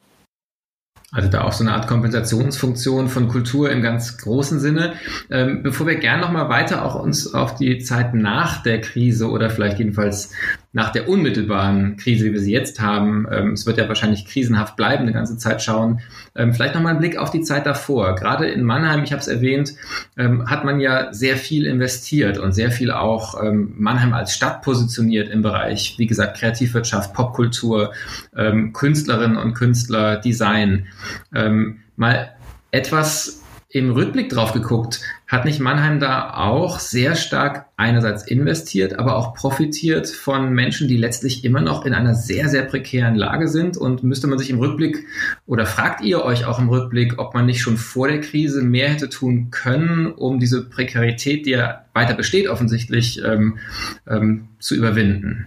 Also 1.10 1.30
da 1.30 1.44
auch 1.44 1.52
so 1.52 1.64
eine 1.64 1.72
Art 1.72 1.86
Kompensationsfunktion 1.86 3.08
von 3.08 3.28
Kultur 3.28 3.70
im 3.70 3.80
ganz 3.80 4.18
großen 4.18 4.60
Sinne. 4.60 4.94
Ähm, 5.30 5.62
bevor 5.62 5.86
wir 5.86 5.96
gern 5.96 6.20
nochmal 6.20 6.50
weiter 6.50 6.84
auch 6.84 6.96
uns 6.96 7.32
auf 7.32 7.54
die 7.54 7.78
Zeit 7.78 8.12
nach 8.12 8.62
der 8.62 8.82
Krise 8.82 9.30
oder 9.30 9.48
vielleicht 9.48 9.78
jedenfalls 9.78 10.34
nach 10.78 10.90
der 10.90 11.08
unmittelbaren 11.08 11.96
Krise, 11.96 12.24
wie 12.24 12.32
wir 12.32 12.40
sie 12.40 12.52
jetzt 12.52 12.80
haben, 12.80 13.26
ähm, 13.32 13.54
es 13.54 13.66
wird 13.66 13.78
ja 13.78 13.88
wahrscheinlich 13.88 14.26
krisenhaft 14.26 14.76
bleiben, 14.76 15.02
eine 15.02 15.12
ganze 15.12 15.36
Zeit 15.36 15.60
schauen, 15.60 16.02
ähm, 16.36 16.54
vielleicht 16.54 16.76
nochmal 16.76 16.92
einen 16.92 17.00
Blick 17.00 17.16
auf 17.16 17.32
die 17.32 17.42
Zeit 17.42 17.66
davor. 17.66 18.14
Gerade 18.14 18.48
in 18.48 18.62
Mannheim, 18.62 19.02
ich 19.02 19.10
habe 19.10 19.20
es 19.20 19.26
erwähnt, 19.26 19.74
ähm, 20.16 20.48
hat 20.48 20.64
man 20.64 20.78
ja 20.78 21.12
sehr 21.12 21.36
viel 21.36 21.66
investiert 21.66 22.38
und 22.38 22.52
sehr 22.52 22.70
viel 22.70 22.92
auch 22.92 23.42
ähm, 23.42 23.74
Mannheim 23.76 24.14
als 24.14 24.32
Stadt 24.32 24.62
positioniert 24.62 25.28
im 25.30 25.42
Bereich, 25.42 25.96
wie 25.98 26.06
gesagt, 26.06 26.36
Kreativwirtschaft, 26.38 27.12
Popkultur, 27.12 27.92
ähm, 28.36 28.72
Künstlerinnen 28.72 29.36
und 29.36 29.54
Künstler, 29.54 30.18
Design. 30.18 30.86
Ähm, 31.34 31.78
mal 31.96 32.30
etwas 32.70 33.42
im 33.70 33.90
Rückblick 33.90 34.30
drauf 34.30 34.52
geguckt, 34.52 35.00
hat 35.26 35.44
nicht 35.44 35.60
Mannheim 35.60 36.00
da 36.00 36.32
auch 36.32 36.78
sehr 36.78 37.14
stark 37.14 37.66
einerseits 37.76 38.26
investiert, 38.26 38.98
aber 38.98 39.16
auch 39.16 39.34
profitiert 39.34 40.08
von 40.08 40.54
Menschen, 40.54 40.88
die 40.88 40.96
letztlich 40.96 41.44
immer 41.44 41.60
noch 41.60 41.84
in 41.84 41.92
einer 41.92 42.14
sehr, 42.14 42.48
sehr 42.48 42.62
prekären 42.62 43.14
Lage 43.14 43.46
sind? 43.46 43.76
Und 43.76 44.02
müsste 44.02 44.26
man 44.26 44.38
sich 44.38 44.48
im 44.48 44.58
Rückblick 44.58 45.04
oder 45.44 45.66
fragt 45.66 46.00
ihr 46.00 46.24
euch 46.24 46.46
auch 46.46 46.58
im 46.58 46.70
Rückblick, 46.70 47.18
ob 47.18 47.34
man 47.34 47.44
nicht 47.44 47.60
schon 47.60 47.76
vor 47.76 48.08
der 48.08 48.22
Krise 48.22 48.62
mehr 48.62 48.88
hätte 48.88 49.10
tun 49.10 49.50
können, 49.50 50.12
um 50.12 50.40
diese 50.40 50.64
Prekarität, 50.64 51.44
die 51.44 51.50
ja 51.50 51.84
weiter 51.92 52.14
besteht 52.14 52.48
offensichtlich, 52.48 53.22
ähm, 53.22 53.58
ähm, 54.06 54.48
zu 54.60 54.76
überwinden? 54.76 55.46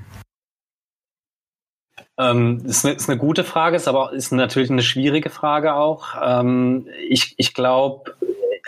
Ähm, 2.22 2.62
ist, 2.66 2.86
eine, 2.86 2.96
ist 2.96 3.10
eine 3.10 3.18
gute 3.18 3.44
Frage, 3.44 3.76
ist 3.76 3.88
aber 3.88 4.14
ist 4.14 4.32
natürlich 4.32 4.70
eine 4.70 4.84
schwierige 4.84 5.30
Frage 5.30 5.74
auch. 5.74 6.16
Ähm, 6.24 6.88
ich 7.10 7.34
ich 7.38 7.54
glaube, 7.54 8.14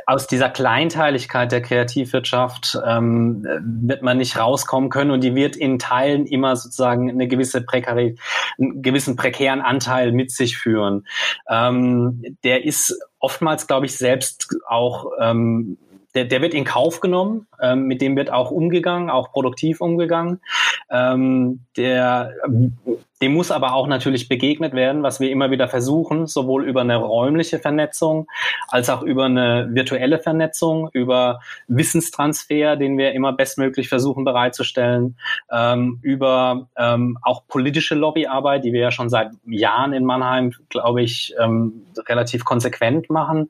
aus 0.06 0.28
dieser 0.28 0.50
Kleinteiligkeit 0.50 1.52
der 1.52 1.62
Kreativwirtschaft 1.62 2.78
ähm, 2.86 3.46
wird 3.62 4.02
man 4.02 4.18
nicht 4.18 4.38
rauskommen 4.38 4.90
können 4.90 5.12
und 5.12 5.24
die 5.24 5.36
wird 5.36 5.56
in 5.56 5.80
Teilen 5.80 6.26
immer 6.26 6.56
sozusagen 6.56 7.10
eine 7.10 7.28
gewisse 7.28 7.62
Prekarität, 7.62 8.20
einen 8.60 8.82
gewissen 8.82 9.16
prekären 9.16 9.62
Anteil 9.62 10.12
mit 10.12 10.32
sich 10.32 10.58
führen. 10.58 11.06
Ähm, 11.50 12.38
der 12.44 12.66
ist 12.66 13.00
oftmals, 13.20 13.68
glaube 13.68 13.86
ich, 13.86 13.96
selbst 13.96 14.56
auch 14.68 15.12
ähm, 15.20 15.78
der, 16.16 16.26
der 16.26 16.42
wird 16.42 16.54
in 16.54 16.64
Kauf 16.64 17.00
genommen, 17.00 17.48
ähm, 17.64 17.86
mit 17.86 18.02
dem 18.02 18.16
wird 18.16 18.32
auch 18.32 18.52
umgegangen, 18.52 19.10
auch 19.10 19.32
produktiv 19.32 19.82
umgegangen. 19.82 20.42
Ähm, 20.92 21.62
der 21.78 22.34
dem 23.24 23.36
muss 23.36 23.52
aber 23.52 23.74
auch 23.74 23.88
natürlich 23.88 24.28
begegnet 24.28 24.74
werden, 24.74 25.02
was 25.02 25.22
wir 25.22 25.32
immer 25.32 25.50
wieder 25.50 25.70
versuchen, 25.70 26.28
sowohl 26.28 26.66
über 26.66 26.82
eine 26.82 26.98
räumliche 26.98 27.58
Vernetzung 27.58 28.28
als 28.68 28.90
auch 28.90 29.02
über 29.02 29.26
eine 29.26 29.70
virtuelle 29.72 30.20
Vernetzung, 30.20 30.90
über 30.92 31.40
Wissenstransfer, 31.70 32.76
den 32.76 32.98
wir 32.98 33.14
immer 33.14 33.32
bestmöglich 33.32 33.88
versuchen 33.88 34.26
bereitzustellen, 34.26 35.16
ähm, 35.50 36.00
über 36.02 36.68
ähm, 36.76 37.18
auch 37.22 37.48
politische 37.48 37.96
Lobbyarbeit, 37.96 38.66
die 38.66 38.74
wir 38.74 38.82
ja 38.82 38.92
schon 38.92 39.10
seit 39.10 39.32
Jahren 39.46 39.94
in 39.94 40.04
Mannheim, 40.04 40.52
glaube 40.68 41.02
ich, 41.02 41.34
ähm, 41.40 41.86
relativ 42.10 42.44
konsequent 42.44 43.10
machen, 43.10 43.50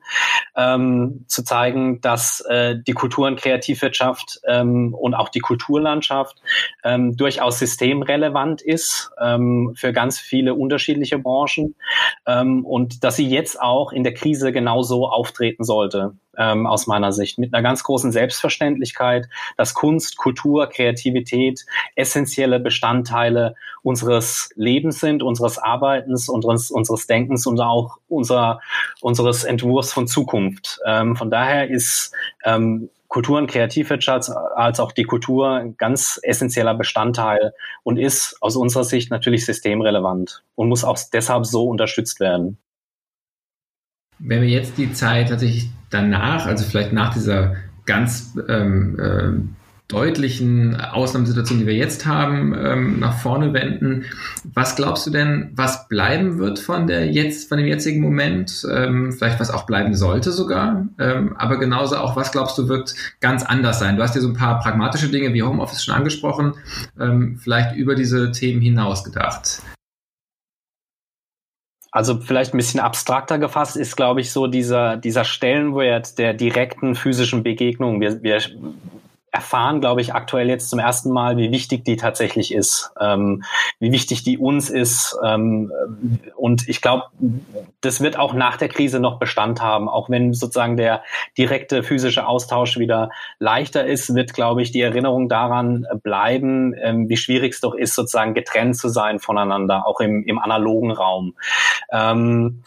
ähm, 0.56 1.24
zu 1.26 1.42
zeigen, 1.42 2.00
dass 2.00 2.40
äh, 2.48 2.76
die 2.86 2.92
Kultur- 2.92 3.26
und 3.26 3.40
Kreativwirtschaft 3.40 4.03
ähm, 4.46 4.94
und 4.94 5.14
auch 5.14 5.28
die 5.28 5.40
Kulturlandschaft 5.40 6.40
ähm, 6.84 7.16
durchaus 7.16 7.58
systemrelevant 7.58 8.62
ist. 8.62 9.10
Ähm, 9.20 9.74
für 9.76 9.92
ganz 9.92 10.18
viele 10.18 10.54
unterschiedliche 10.54 11.18
Branchen 11.18 11.74
ähm, 12.26 12.64
und 12.64 13.04
dass 13.04 13.16
sie 13.16 13.28
jetzt 13.28 13.60
auch 13.60 13.92
in 13.92 14.04
der 14.04 14.14
Krise 14.14 14.52
genauso 14.52 15.08
auftreten 15.08 15.64
sollte, 15.64 16.14
ähm, 16.36 16.66
aus 16.66 16.86
meiner 16.86 17.12
Sicht, 17.12 17.38
mit 17.38 17.54
einer 17.54 17.62
ganz 17.62 17.82
großen 17.82 18.12
Selbstverständlichkeit, 18.12 19.28
dass 19.56 19.74
Kunst, 19.74 20.16
Kultur, 20.16 20.68
Kreativität 20.68 21.64
essentielle 21.94 22.60
Bestandteile 22.60 23.54
unseres 23.82 24.50
Lebens 24.56 25.00
sind, 25.00 25.22
unseres 25.22 25.58
Arbeitens, 25.58 26.28
unseres, 26.28 26.70
unseres 26.70 27.06
Denkens 27.06 27.46
und 27.46 27.60
auch 27.60 27.98
unser, 28.08 28.60
unseres 29.00 29.44
Entwurfs 29.44 29.92
von 29.92 30.06
Zukunft. 30.06 30.80
Ähm, 30.86 31.16
von 31.16 31.30
daher 31.30 31.68
ist 31.68 32.12
ähm, 32.44 32.90
Kultur- 33.14 33.38
und 33.38 33.48
Kreativwirtschaft 33.48 34.28
als 34.56 34.80
auch 34.80 34.90
die 34.90 35.04
Kultur 35.04 35.50
ein 35.50 35.76
ganz 35.76 36.18
essentieller 36.24 36.74
Bestandteil 36.74 37.54
und 37.84 37.96
ist 37.96 38.36
aus 38.40 38.56
unserer 38.56 38.82
Sicht 38.82 39.12
natürlich 39.12 39.46
systemrelevant 39.46 40.42
und 40.56 40.68
muss 40.68 40.82
auch 40.82 40.98
deshalb 41.12 41.46
so 41.46 41.68
unterstützt 41.68 42.18
werden. 42.18 42.58
Wenn 44.18 44.42
wir 44.42 44.48
jetzt 44.48 44.78
die 44.78 44.92
Zeit 44.92 45.28
tatsächlich 45.28 45.68
danach, 45.90 46.46
also 46.46 46.64
vielleicht 46.64 46.92
nach 46.92 47.14
dieser 47.14 47.54
ganz 47.86 48.36
ähm, 48.48 48.98
äh, 48.98 49.63
deutlichen 49.88 50.80
Ausnahmesituation, 50.80 51.58
die 51.58 51.66
wir 51.66 51.74
jetzt 51.74 52.06
haben, 52.06 52.54
ähm, 52.58 52.98
nach 53.00 53.18
vorne 53.18 53.52
wenden. 53.52 54.06
Was 54.54 54.76
glaubst 54.76 55.06
du 55.06 55.10
denn, 55.10 55.52
was 55.54 55.88
bleiben 55.88 56.38
wird 56.38 56.58
von 56.58 56.86
der 56.86 57.12
jetzt, 57.12 57.50
von 57.50 57.58
dem 57.58 57.66
jetzigen 57.66 58.00
Moment? 58.00 58.66
Ähm, 58.70 59.12
vielleicht 59.12 59.40
was 59.40 59.50
auch 59.50 59.66
bleiben 59.66 59.94
sollte 59.94 60.32
sogar. 60.32 60.86
Ähm, 60.98 61.36
aber 61.36 61.58
genauso 61.58 61.96
auch, 61.96 62.16
was 62.16 62.32
glaubst 62.32 62.56
du, 62.56 62.68
wird 62.68 62.94
ganz 63.20 63.44
anders 63.44 63.78
sein? 63.78 63.96
Du 63.96 64.02
hast 64.02 64.14
dir 64.14 64.22
so 64.22 64.28
ein 64.28 64.34
paar 64.34 64.58
pragmatische 64.58 65.08
Dinge 65.08 65.34
wie 65.34 65.42
Homeoffice 65.42 65.84
schon 65.84 65.94
angesprochen, 65.94 66.54
ähm, 66.98 67.38
vielleicht 67.42 67.76
über 67.76 67.94
diese 67.94 68.32
Themen 68.32 68.62
hinaus 68.62 69.04
gedacht. 69.04 69.60
Also 71.92 72.20
vielleicht 72.20 72.54
ein 72.54 72.56
bisschen 72.56 72.80
abstrakter 72.80 73.38
gefasst 73.38 73.76
ist, 73.76 73.96
glaube 73.96 74.20
ich, 74.20 74.32
so 74.32 74.48
dieser, 74.48 74.96
dieser 74.96 75.24
Stellenwert 75.24 76.18
der 76.18 76.34
direkten 76.34 76.96
physischen 76.96 77.44
Begegnung. 77.44 78.00
Wir, 78.00 78.20
wir 78.20 78.40
erfahren, 79.34 79.80
glaube 79.80 80.00
ich, 80.00 80.14
aktuell 80.14 80.48
jetzt 80.48 80.70
zum 80.70 80.78
ersten 80.78 81.10
Mal, 81.10 81.36
wie 81.36 81.50
wichtig 81.50 81.84
die 81.84 81.96
tatsächlich 81.96 82.54
ist, 82.54 82.92
ähm, 83.00 83.42
wie 83.80 83.90
wichtig 83.90 84.22
die 84.22 84.38
uns 84.38 84.70
ist. 84.70 85.18
Ähm, 85.24 85.72
und 86.36 86.68
ich 86.68 86.80
glaube, 86.80 87.06
das 87.80 88.00
wird 88.00 88.16
auch 88.16 88.32
nach 88.32 88.56
der 88.56 88.68
Krise 88.68 89.00
noch 89.00 89.18
Bestand 89.18 89.60
haben. 89.60 89.88
Auch 89.88 90.08
wenn 90.08 90.34
sozusagen 90.34 90.76
der 90.76 91.02
direkte 91.36 91.82
physische 91.82 92.28
Austausch 92.28 92.78
wieder 92.78 93.10
leichter 93.40 93.84
ist, 93.84 94.14
wird, 94.14 94.34
glaube 94.34 94.62
ich, 94.62 94.70
die 94.70 94.82
Erinnerung 94.82 95.28
daran 95.28 95.84
bleiben, 96.04 96.72
ähm, 96.80 97.08
wie 97.08 97.16
schwierig 97.16 97.54
es 97.54 97.60
doch 97.60 97.74
ist, 97.74 97.96
sozusagen 97.96 98.34
getrennt 98.34 98.76
zu 98.76 98.88
sein 98.88 99.18
voneinander, 99.18 99.84
auch 99.84 99.98
im, 99.98 100.22
im 100.24 100.38
analogen 100.38 100.92
Raum. 100.92 101.34
Ähm, 101.90 102.62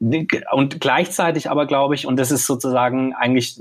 und 0.00 0.80
gleichzeitig 0.80 1.50
aber 1.50 1.66
glaube 1.66 1.94
ich, 1.94 2.06
und 2.06 2.16
das 2.16 2.30
ist 2.32 2.46
sozusagen 2.46 3.12
eigentlich 3.12 3.60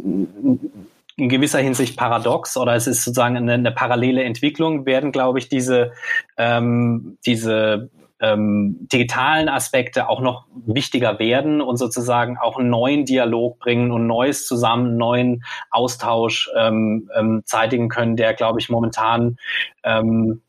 in 1.17 1.29
gewisser 1.29 1.59
Hinsicht 1.59 1.97
paradox 1.97 2.57
oder 2.57 2.75
es 2.75 2.87
ist 2.87 3.03
sozusagen 3.03 3.37
eine, 3.37 3.53
eine 3.53 3.71
parallele 3.71 4.23
Entwicklung, 4.23 4.85
werden, 4.85 5.11
glaube 5.11 5.39
ich, 5.39 5.49
diese, 5.49 5.91
ähm, 6.37 7.17
diese 7.25 7.89
ähm, 8.21 8.87
digitalen 8.91 9.49
Aspekte 9.49 10.07
auch 10.07 10.21
noch 10.21 10.45
wichtiger 10.65 11.17
werden 11.19 11.59
und 11.59 11.77
sozusagen 11.77 12.37
auch 12.37 12.57
einen 12.57 12.69
neuen 12.69 13.05
Dialog 13.05 13.59
bringen 13.59 13.91
und 13.91 14.05
neues 14.05 14.45
zusammen, 14.45 14.95
neuen 14.95 15.43
Austausch 15.71 16.49
ähm, 16.55 17.09
ähm, 17.15 17.41
zeitigen 17.45 17.89
können, 17.89 18.15
der, 18.15 18.33
glaube 18.35 18.59
ich, 18.59 18.69
momentan 18.69 19.37
ähm, 19.83 20.41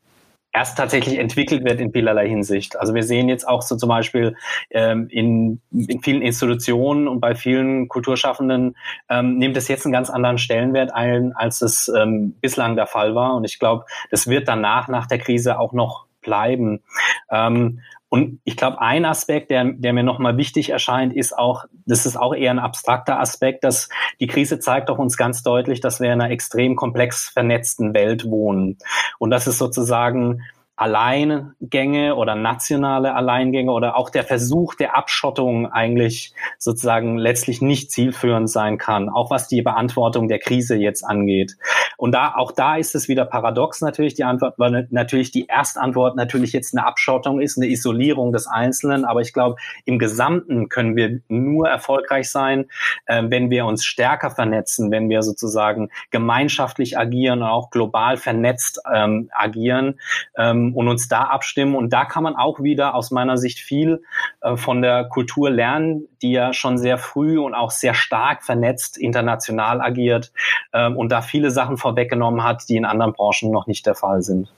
erst 0.53 0.77
tatsächlich 0.77 1.17
entwickelt 1.17 1.65
wird 1.65 1.81
in 1.81 1.91
vielerlei 1.91 2.29
Hinsicht. 2.29 2.79
Also 2.79 2.93
wir 2.93 3.03
sehen 3.03 3.27
jetzt 3.27 3.47
auch 3.47 3.63
so 3.63 3.75
zum 3.75 3.89
Beispiel 3.89 4.35
ähm, 4.69 5.07
in, 5.09 5.61
in 5.71 6.01
vielen 6.01 6.21
Institutionen 6.21 7.07
und 7.07 7.19
bei 7.19 7.35
vielen 7.35 7.87
Kulturschaffenden 7.87 8.77
ähm, 9.09 9.37
nimmt 9.39 9.57
es 9.57 9.67
jetzt 9.67 9.85
einen 9.85 9.93
ganz 9.93 10.09
anderen 10.09 10.37
Stellenwert 10.37 10.93
ein, 10.93 11.33
als 11.35 11.61
es 11.61 11.89
ähm, 11.89 12.35
bislang 12.39 12.75
der 12.75 12.87
Fall 12.87 13.15
war. 13.15 13.35
Und 13.35 13.43
ich 13.45 13.57
glaube, 13.57 13.85
das 14.11 14.27
wird 14.27 14.47
danach, 14.47 14.87
nach 14.87 15.07
der 15.07 15.17
Krise 15.17 15.59
auch 15.59 15.73
noch 15.73 16.05
bleiben. 16.21 16.81
Ähm, 17.29 17.81
und 18.13 18.41
ich 18.43 18.57
glaube, 18.57 18.79
ein 18.79 19.05
Aspekt, 19.05 19.49
der, 19.49 19.73
der 19.73 19.91
mir 19.91 20.03
nochmal 20.03 20.37
wichtig 20.37 20.69
erscheint, 20.69 21.15
ist 21.15 21.35
auch, 21.35 21.65
das 21.87 22.05
ist 22.05 22.15
auch 22.15 22.35
eher 22.35 22.51
ein 22.51 22.59
abstrakter 22.59 23.19
Aspekt, 23.19 23.63
dass 23.63 23.89
die 24.19 24.27
Krise 24.27 24.59
zeigt 24.59 24.89
doch 24.89 24.99
uns 24.99 25.17
ganz 25.17 25.41
deutlich, 25.41 25.81
dass 25.81 25.99
wir 25.99 26.13
in 26.13 26.21
einer 26.21 26.29
extrem 26.29 26.75
komplex 26.75 27.29
vernetzten 27.29 27.95
Welt 27.95 28.25
wohnen. 28.25 28.77
Und 29.17 29.31
das 29.31 29.47
ist 29.47 29.57
sozusagen 29.57 30.43
Alleingänge 30.75 32.15
oder 32.15 32.35
nationale 32.35 33.13
Alleingänge 33.13 33.71
oder 33.71 33.95
auch 33.95 34.09
der 34.09 34.23
Versuch 34.23 34.73
der 34.73 34.97
Abschottung 34.97 35.71
eigentlich 35.71 36.33
sozusagen 36.57 37.17
letztlich 37.17 37.61
nicht 37.61 37.91
zielführend 37.91 38.49
sein 38.49 38.77
kann, 38.77 39.09
auch 39.09 39.29
was 39.29 39.47
die 39.47 39.61
Beantwortung 39.61 40.27
der 40.27 40.39
Krise 40.39 40.75
jetzt 40.75 41.03
angeht. 41.03 41.55
Und 41.97 42.13
da, 42.13 42.33
auch 42.35 42.51
da 42.51 42.75
ist 42.75 42.95
es 42.95 43.07
wieder 43.07 43.25
paradox 43.25 43.81
natürlich 43.81 44.15
die 44.15 44.23
Antwort, 44.23 44.55
weil 44.57 44.87
natürlich 44.89 45.31
die 45.31 45.45
Erstantwort 45.45 46.15
natürlich 46.15 46.53
jetzt 46.53 46.75
eine 46.75 46.85
Abschottung 46.85 47.39
ist, 47.39 47.57
eine 47.57 47.67
Isolierung 47.67 48.31
des 48.31 48.47
Einzelnen. 48.47 49.05
Aber 49.05 49.21
ich 49.21 49.31
glaube, 49.31 49.57
im 49.85 49.99
Gesamten 49.99 50.69
können 50.69 50.95
wir 50.95 51.21
nur 51.27 51.69
erfolgreich 51.69 52.29
sein, 52.29 52.65
äh, 53.05 53.23
wenn 53.27 53.49
wir 53.49 53.65
uns 53.65 53.85
stärker 53.85 54.31
vernetzen, 54.31 54.91
wenn 54.91 55.09
wir 55.09 55.21
sozusagen 55.21 55.89
gemeinschaftlich 56.09 56.97
agieren 56.97 57.41
und 57.41 57.47
auch 57.47 57.69
global 57.69 58.17
vernetzt 58.17 58.81
ähm, 58.91 59.29
agieren. 59.31 59.99
Ähm, 60.35 60.72
und 60.75 60.87
uns 60.87 61.07
da 61.07 61.23
abstimmen. 61.23 61.75
Und 61.75 61.91
da 61.91 62.05
kann 62.05 62.23
man 62.23 62.35
auch 62.35 62.61
wieder 62.61 62.95
aus 62.95 63.11
meiner 63.11 63.37
Sicht 63.37 63.59
viel 63.59 64.03
äh, 64.41 64.55
von 64.55 64.81
der 64.81 65.05
Kultur 65.05 65.49
lernen, 65.49 66.07
die 66.21 66.31
ja 66.31 66.53
schon 66.53 66.77
sehr 66.77 66.97
früh 66.97 67.39
und 67.39 67.53
auch 67.53 67.71
sehr 67.71 67.93
stark 67.93 68.43
vernetzt 68.43 68.97
international 68.97 69.81
agiert 69.81 70.31
ähm, 70.73 70.97
und 70.97 71.11
da 71.11 71.21
viele 71.21 71.51
Sachen 71.51 71.77
vorweggenommen 71.77 72.43
hat, 72.43 72.69
die 72.69 72.77
in 72.77 72.85
anderen 72.85 73.13
Branchen 73.13 73.51
noch 73.51 73.67
nicht 73.67 73.85
der 73.85 73.95
Fall 73.95 74.21
sind. 74.21 74.51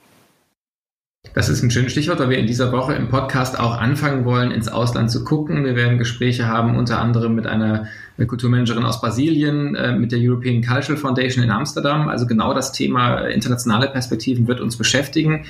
Das 1.36 1.50
ist 1.50 1.62
ein 1.62 1.70
schönes 1.70 1.92
Stichwort, 1.92 2.18
weil 2.18 2.30
wir 2.30 2.38
in 2.38 2.46
dieser 2.46 2.72
Woche 2.72 2.94
im 2.94 3.10
Podcast 3.10 3.60
auch 3.60 3.76
anfangen 3.76 4.24
wollen, 4.24 4.50
ins 4.52 4.68
Ausland 4.68 5.10
zu 5.10 5.22
gucken. 5.22 5.66
Wir 5.66 5.76
werden 5.76 5.98
Gespräche 5.98 6.46
haben, 6.46 6.78
unter 6.78 6.98
anderem 6.98 7.34
mit 7.34 7.46
einer 7.46 7.88
Kulturmanagerin 8.26 8.86
aus 8.86 9.02
Brasilien, 9.02 9.74
äh, 9.74 9.94
mit 9.94 10.12
der 10.12 10.18
European 10.22 10.62
Cultural 10.62 10.96
Foundation 10.96 11.44
in 11.44 11.50
Amsterdam. 11.50 12.08
Also 12.08 12.26
genau 12.26 12.54
das 12.54 12.72
Thema 12.72 13.18
internationale 13.26 13.88
Perspektiven 13.88 14.48
wird 14.48 14.62
uns 14.62 14.78
beschäftigen. 14.78 15.44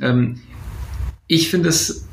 Ähm, 0.00 0.38
ich 1.26 1.50
finde 1.50 1.70
es 1.70 2.06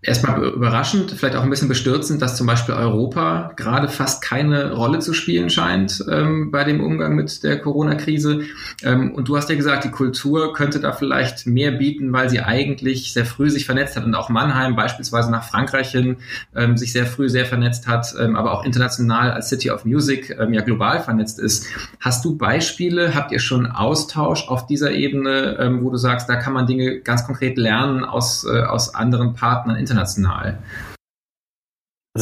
erstmal 0.00 0.44
überraschend, 0.44 1.10
vielleicht 1.10 1.34
auch 1.34 1.42
ein 1.42 1.50
bisschen 1.50 1.68
bestürzend, 1.68 2.22
dass 2.22 2.36
zum 2.36 2.46
Beispiel 2.46 2.74
Europa 2.74 3.52
gerade 3.56 3.88
fast 3.88 4.22
keine 4.22 4.72
Rolle 4.72 5.00
zu 5.00 5.12
spielen 5.12 5.50
scheint 5.50 6.04
ähm, 6.08 6.52
bei 6.52 6.62
dem 6.62 6.80
Umgang 6.80 7.16
mit 7.16 7.42
der 7.42 7.58
Corona-Krise. 7.58 8.42
Ähm, 8.84 9.12
und 9.12 9.28
du 9.28 9.36
hast 9.36 9.50
ja 9.50 9.56
gesagt, 9.56 9.84
die 9.84 9.90
Kultur 9.90 10.52
könnte 10.52 10.78
da 10.78 10.92
vielleicht 10.92 11.48
mehr 11.48 11.72
bieten, 11.72 12.12
weil 12.12 12.30
sie 12.30 12.40
eigentlich 12.40 13.12
sehr 13.12 13.26
früh 13.26 13.50
sich 13.50 13.66
vernetzt 13.66 13.96
hat 13.96 14.04
und 14.04 14.14
auch 14.14 14.28
Mannheim 14.28 14.76
beispielsweise 14.76 15.32
nach 15.32 15.42
Frankreich 15.42 15.90
hin 15.90 16.18
ähm, 16.54 16.76
sich 16.76 16.92
sehr 16.92 17.06
früh 17.06 17.28
sehr 17.28 17.44
vernetzt 17.44 17.88
hat, 17.88 18.14
ähm, 18.20 18.36
aber 18.36 18.52
auch 18.52 18.64
international 18.64 19.32
als 19.32 19.48
City 19.48 19.70
of 19.70 19.84
Music 19.84 20.36
ähm, 20.38 20.54
ja 20.54 20.60
global 20.60 21.00
vernetzt 21.00 21.40
ist. 21.40 21.66
Hast 21.98 22.24
du 22.24 22.36
Beispiele? 22.36 23.16
Habt 23.16 23.32
ihr 23.32 23.40
schon 23.40 23.66
Austausch 23.66 24.46
auf 24.46 24.66
dieser 24.66 24.92
Ebene, 24.92 25.56
ähm, 25.58 25.82
wo 25.82 25.90
du 25.90 25.96
sagst, 25.96 26.28
da 26.28 26.36
kann 26.36 26.52
man 26.52 26.68
Dinge 26.68 27.00
ganz 27.00 27.26
konkret 27.26 27.58
lernen 27.58 28.04
aus, 28.04 28.44
äh, 28.44 28.62
aus 28.62 28.94
anderen 28.94 29.34
Partnern 29.34 29.87
international. 29.90 30.58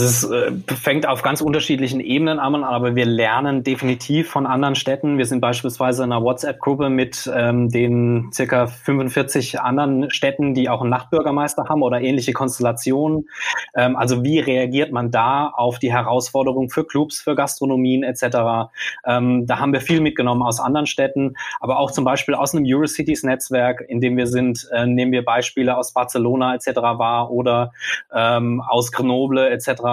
Es 0.00 0.24
äh, 0.24 0.52
fängt 0.74 1.08
auf 1.08 1.22
ganz 1.22 1.40
unterschiedlichen 1.40 2.00
Ebenen 2.00 2.38
an, 2.38 2.64
aber 2.64 2.94
wir 2.96 3.06
lernen 3.06 3.62
definitiv 3.62 4.28
von 4.28 4.46
anderen 4.46 4.74
Städten. 4.74 5.16
Wir 5.16 5.24
sind 5.24 5.40
beispielsweise 5.40 6.04
in 6.04 6.12
einer 6.12 6.22
WhatsApp-Gruppe 6.22 6.90
mit 6.90 7.30
ähm, 7.34 7.70
den 7.70 8.30
circa 8.32 8.66
45 8.66 9.60
anderen 9.60 10.10
Städten, 10.10 10.52
die 10.52 10.68
auch 10.68 10.82
einen 10.82 10.90
Nachtbürgermeister 10.90 11.68
haben 11.68 11.82
oder 11.82 12.00
ähnliche 12.00 12.32
Konstellationen. 12.32 13.28
Ähm, 13.74 13.96
also 13.96 14.22
wie 14.22 14.38
reagiert 14.38 14.92
man 14.92 15.10
da 15.10 15.48
auf 15.48 15.78
die 15.78 15.92
Herausforderungen 15.92 16.68
für 16.68 16.84
Clubs, 16.84 17.20
für 17.20 17.34
Gastronomien 17.34 18.02
etc.? 18.02 18.70
Ähm, 19.06 19.46
da 19.46 19.60
haben 19.60 19.72
wir 19.72 19.80
viel 19.80 20.00
mitgenommen 20.00 20.42
aus 20.42 20.60
anderen 20.60 20.86
Städten, 20.86 21.36
aber 21.60 21.78
auch 21.78 21.90
zum 21.90 22.04
Beispiel 22.04 22.34
aus 22.34 22.54
einem 22.54 22.64
Eurocities-Netzwerk, 22.66 23.84
in 23.88 24.00
dem 24.02 24.16
wir 24.18 24.26
sind, 24.26 24.68
äh, 24.72 24.84
nehmen 24.84 25.12
wir 25.12 25.24
Beispiele 25.24 25.76
aus 25.76 25.92
Barcelona 25.92 26.54
etc. 26.54 26.76
wahr 26.76 27.30
oder 27.30 27.72
ähm, 28.12 28.60
aus 28.60 28.92
Grenoble 28.92 29.48
etc 29.48 29.85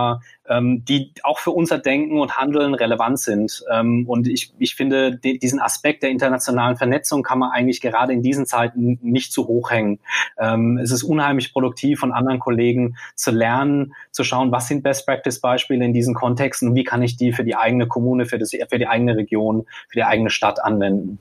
ähm, 0.48 0.84
die 0.86 1.12
auch 1.24 1.40
für 1.40 1.52
unser 1.52 1.80
Denken 1.80 2.20
und 2.20 2.38
Handeln 2.38 2.74
relevant 2.74 3.20
sind. 3.20 3.64
Ähm, 3.72 4.06
und 4.08 4.28
ich, 4.28 4.54
ich 4.60 4.76
finde, 4.76 5.16
de, 5.16 5.38
diesen 5.38 5.60
Aspekt 5.60 6.04
der 6.04 6.10
internationalen 6.10 6.78
Vernetzung 6.78 7.24
kann 7.24 7.40
man 7.40 7.52
eigentlich 7.52 7.82
gerade 7.82 8.14
in 8.14 8.22
diesen 8.22 8.46
Zeiten 8.46 9.00
nicht 9.02 9.32
zu 9.32 9.48
hoch 9.48 9.72
hängen. 9.72 10.00
Ähm, 10.38 10.78
es 10.78 10.92
ist 10.92 11.04
unheimlich 11.04 11.54
produktiv 11.54 12.00
von 12.00 12.12
anderen 12.12 12.40
Kollegen 12.40 12.96
zu 13.16 13.32
lernen, 13.32 13.94
zu 14.12 14.24
schauen, 14.24 14.52
was 14.52 14.68
sind 14.68 14.84
Best-Practice-Beispiele 14.84 15.84
in 15.86 15.94
diesen 15.94 16.14
Kontexten 16.14 16.70
und 16.70 16.76
wie 16.76 16.84
kann 16.84 17.02
ich 17.02 17.18
die 17.18 17.32
für 17.32 17.44
die 17.44 17.56
eigene 17.56 17.88
Kommune, 17.88 18.26
für, 18.26 18.38
das, 18.38 18.52
für 18.52 18.80
die 18.80 18.88
eigene 18.88 19.16
Region, 19.16 19.66
für 19.88 20.00
die 20.00 20.04
eigene 20.04 20.30
Stadt 20.30 20.64
anwenden. 20.64 21.20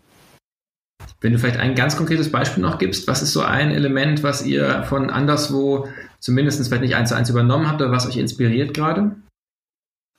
Wenn 1.20 1.32
du 1.32 1.38
vielleicht 1.38 1.60
ein 1.60 1.74
ganz 1.74 1.96
konkretes 1.96 2.30
Beispiel 2.30 2.62
noch 2.62 2.78
gibst, 2.78 3.06
was 3.06 3.22
ist 3.22 3.32
so 3.32 3.42
ein 3.42 3.70
Element, 3.70 4.22
was 4.22 4.44
ihr 4.44 4.82
von 4.84 5.10
anderswo 5.10 5.88
zumindest 6.18 6.66
vielleicht 6.66 6.82
nicht 6.82 6.96
eins 6.96 7.10
zu 7.10 7.16
eins 7.16 7.30
übernommen 7.30 7.68
habt 7.68 7.80
oder 7.80 7.90
was 7.90 8.06
euch 8.06 8.16
inspiriert 8.16 8.74
gerade? 8.74 9.16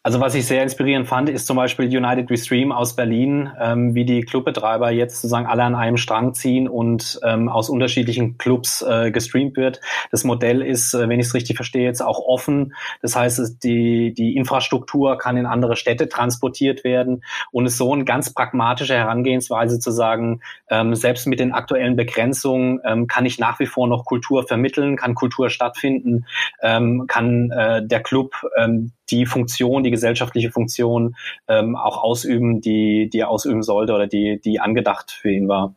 Also 0.05 0.19
was 0.19 0.35
ich 0.35 0.45
sehr 0.45 0.61
inspirierend 0.61 1.07
fand, 1.07 1.29
ist 1.29 1.47
zum 1.47 1.55
Beispiel 1.55 1.85
United 1.85 2.29
We 2.29 2.35
Stream 2.35 2.73
aus 2.73 2.93
Berlin, 2.93 3.49
ähm, 3.57 3.95
wie 3.95 4.03
die 4.03 4.19
Clubbetreiber 4.19 4.91
jetzt 4.91 5.15
sozusagen 5.15 5.45
alle 5.45 5.63
an 5.63 5.75
einem 5.75 5.95
Strang 5.95 6.33
ziehen 6.33 6.67
und 6.67 7.21
ähm, 7.23 7.47
aus 7.47 7.69
unterschiedlichen 7.69 8.37
Clubs 8.37 8.81
äh, 8.81 9.11
gestreamt 9.11 9.55
wird. 9.55 9.79
Das 10.11 10.25
Modell 10.25 10.61
ist, 10.61 10.93
äh, 10.93 11.07
wenn 11.07 11.21
ich 11.21 11.27
es 11.27 11.33
richtig 11.33 11.55
verstehe, 11.55 11.85
jetzt 11.85 12.01
auch 12.01 12.19
offen. 12.19 12.75
Das 13.01 13.15
heißt, 13.15 13.63
die, 13.63 14.13
die 14.13 14.35
Infrastruktur 14.35 15.17
kann 15.17 15.37
in 15.37 15.45
andere 15.45 15.77
Städte 15.77 16.09
transportiert 16.09 16.83
werden 16.83 17.23
und 17.53 17.65
es 17.65 17.77
so 17.77 17.93
eine 17.93 18.03
ganz 18.03 18.33
pragmatische 18.33 18.95
Herangehensweise 18.95 19.79
zu 19.79 19.91
sagen, 19.91 20.41
ähm, 20.69 20.95
selbst 20.95 21.27
mit 21.27 21.39
den 21.39 21.53
aktuellen 21.53 21.95
Begrenzungen 21.95 22.81
ähm, 22.83 23.07
kann 23.07 23.25
ich 23.25 23.39
nach 23.39 23.57
wie 23.61 23.67
vor 23.67 23.87
noch 23.87 24.03
Kultur 24.03 24.45
vermitteln, 24.45 24.97
kann 24.97 25.15
Kultur 25.15 25.49
stattfinden, 25.49 26.25
ähm, 26.61 27.05
kann 27.07 27.51
äh, 27.51 27.87
der 27.87 28.01
Club 28.01 28.33
ähm, 28.57 28.91
die 29.11 29.25
Funktion, 29.25 29.83
die 29.83 29.91
gesellschaftliche 29.91 30.51
Funktion 30.51 31.15
ähm, 31.47 31.75
auch 31.75 32.01
ausüben, 32.03 32.61
die, 32.61 33.09
die 33.11 33.19
er 33.19 33.29
ausüben 33.29 33.63
sollte 33.63 33.93
oder 33.93 34.07
die, 34.07 34.39
die 34.43 34.59
angedacht 34.59 35.11
für 35.11 35.31
ihn 35.31 35.47
war. 35.47 35.75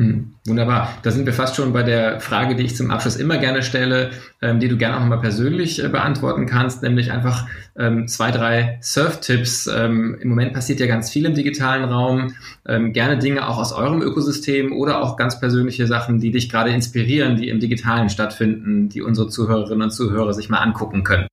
Hm, 0.00 0.32
wunderbar. 0.46 0.94
Da 1.02 1.10
sind 1.10 1.26
wir 1.26 1.34
fast 1.34 1.56
schon 1.56 1.74
bei 1.74 1.82
der 1.82 2.20
Frage, 2.20 2.56
die 2.56 2.64
ich 2.64 2.74
zum 2.74 2.90
Abschluss 2.90 3.16
immer 3.16 3.36
gerne 3.36 3.62
stelle, 3.62 4.12
ähm, 4.40 4.58
die 4.58 4.68
du 4.68 4.78
gerne 4.78 4.96
auch 4.96 5.04
mal 5.04 5.20
persönlich 5.20 5.84
äh, 5.84 5.88
beantworten 5.88 6.46
kannst, 6.46 6.82
nämlich 6.82 7.12
einfach 7.12 7.46
ähm, 7.76 8.08
zwei, 8.08 8.30
drei 8.30 8.78
Surf-Tipps. 8.80 9.66
Ähm, 9.66 10.16
Im 10.18 10.30
Moment 10.30 10.54
passiert 10.54 10.80
ja 10.80 10.86
ganz 10.86 11.10
viel 11.10 11.26
im 11.26 11.34
digitalen 11.34 11.84
Raum. 11.84 12.32
Ähm, 12.66 12.94
gerne 12.94 13.18
Dinge 13.18 13.46
auch 13.46 13.58
aus 13.58 13.74
eurem 13.74 14.00
Ökosystem 14.00 14.72
oder 14.72 15.02
auch 15.02 15.18
ganz 15.18 15.38
persönliche 15.38 15.86
Sachen, 15.86 16.18
die 16.18 16.30
dich 16.30 16.48
gerade 16.48 16.70
inspirieren, 16.70 17.36
die 17.36 17.50
im 17.50 17.60
Digitalen 17.60 18.08
stattfinden, 18.08 18.88
die 18.88 19.02
unsere 19.02 19.28
Zuhörerinnen 19.28 19.82
und 19.82 19.90
Zuhörer 19.90 20.32
sich 20.32 20.48
mal 20.48 20.60
angucken 20.60 21.04
können. 21.04 21.26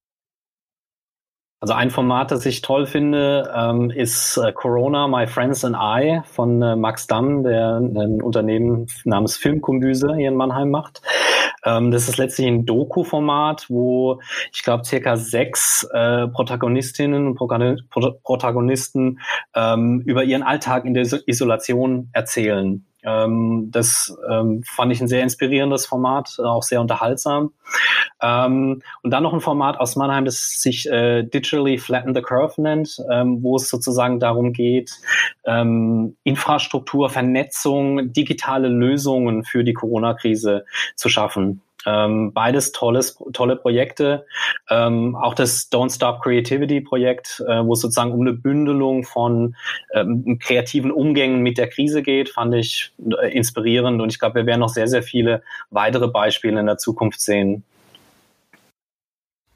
Also 1.60 1.74
ein 1.74 1.90
Format, 1.90 2.30
das 2.30 2.46
ich 2.46 2.62
toll 2.62 2.86
finde, 2.86 3.52
ähm, 3.56 3.90
ist 3.90 4.38
äh, 4.38 4.52
Corona, 4.54 5.08
My 5.08 5.26
Friends 5.26 5.66
and 5.66 5.76
I 5.76 6.22
von 6.24 6.62
äh, 6.62 6.76
Max 6.76 7.08
Damm, 7.08 7.44
der 7.44 7.78
ein 7.78 8.22
Unternehmen 8.22 8.86
namens 9.06 9.38
Filmkombüse 9.38 10.16
hier 10.16 10.28
in 10.28 10.36
Mannheim 10.36 10.70
macht. 10.70 11.02
Ähm, 11.66 11.90
das 11.90 12.08
ist 12.08 12.18
letztlich 12.18 12.46
ein 12.46 12.68
Doku-Format, 12.68 13.66
wo 13.70 14.22
ich 14.54 14.62
glaube 14.62 14.86
circa 14.86 15.18
sechs 15.18 15.84
äh, 15.92 16.28
Protagonistinnen 16.28 17.26
und 17.28 17.38
Protagonisten 18.22 19.20
ähm, 19.56 20.04
über 20.06 20.24
ihren 20.24 20.44
Alltag 20.44 20.86
in 20.86 20.94
der 20.94 21.08
Isolation 21.26 22.10
erzählen. 22.14 22.86
Ähm, 23.08 23.70
das 23.72 24.16
ähm, 24.30 24.64
fand 24.66 24.92
ich 24.92 25.00
ein 25.00 25.08
sehr 25.08 25.24
inspirierendes 25.24 25.86
Format, 25.86 26.38
auch 26.44 26.64
sehr 26.64 26.82
unterhaltsam. 26.82 27.54
Ähm, 28.22 28.82
und 29.02 29.12
dann 29.12 29.24
noch 29.24 29.34
ein 29.34 29.40
Format 29.40 29.80
aus 29.80 29.96
Mannheim, 29.96 30.26
das 30.26 30.62
sich 30.62 30.90
äh, 30.90 31.24
Digitally 31.24 31.78
Flatten 31.78 32.14
the 32.14 32.22
Curve 32.22 32.62
nennt, 32.62 33.02
ähm, 33.10 33.42
wo 33.42 33.56
es 33.56 33.70
sozusagen 33.70 34.20
darum 34.20 34.52
geht, 34.52 34.92
ähm, 35.46 36.18
Infrastruktur, 36.24 37.10
Vernetzung, 37.10 38.12
digitale 38.12 38.68
Lösungen 38.68 39.46
für 39.46 39.64
die 39.64 39.74
Corona-Krise 39.74 40.66
zu 40.96 41.08
schaffen. 41.08 41.62
Ähm, 41.88 42.34
beides 42.34 42.74
tolles, 42.74 43.18
tolle 43.32 43.56
Projekte. 43.56 44.26
Ähm, 44.70 45.16
auch 45.16 45.34
das 45.34 45.72
Don't 45.72 45.96
Stop 45.96 46.22
Creativity 46.22 46.82
Projekt, 46.82 47.42
äh, 47.48 47.64
wo 47.64 47.74
es 47.74 47.80
sozusagen 47.80 48.12
um 48.12 48.22
eine 48.22 48.34
Bündelung 48.34 49.06
von 49.06 49.56
ähm, 49.94 50.38
kreativen 50.38 50.92
Umgängen 50.92 51.42
mit 51.42 51.58
der 51.58 51.70
Krise 51.70 52.04
geht, 52.04 52.28
fand 52.28 52.54
ich 52.56 52.92
äh, 53.22 53.32
inspirierend 53.32 54.02
und 54.02 54.12
ich 54.12 54.20
glaube, 54.20 54.36
wir 54.36 54.46
werden 54.46 54.60
noch 54.60 54.70
sehr, 54.70 54.90
sehr 54.90 55.02
viele 55.02 55.44
weitere 55.72 56.10
Beispiele 56.10 56.60
in 56.60 56.66
der 56.66 56.78
Zukunft 56.78 57.22
sehen. 57.22 57.64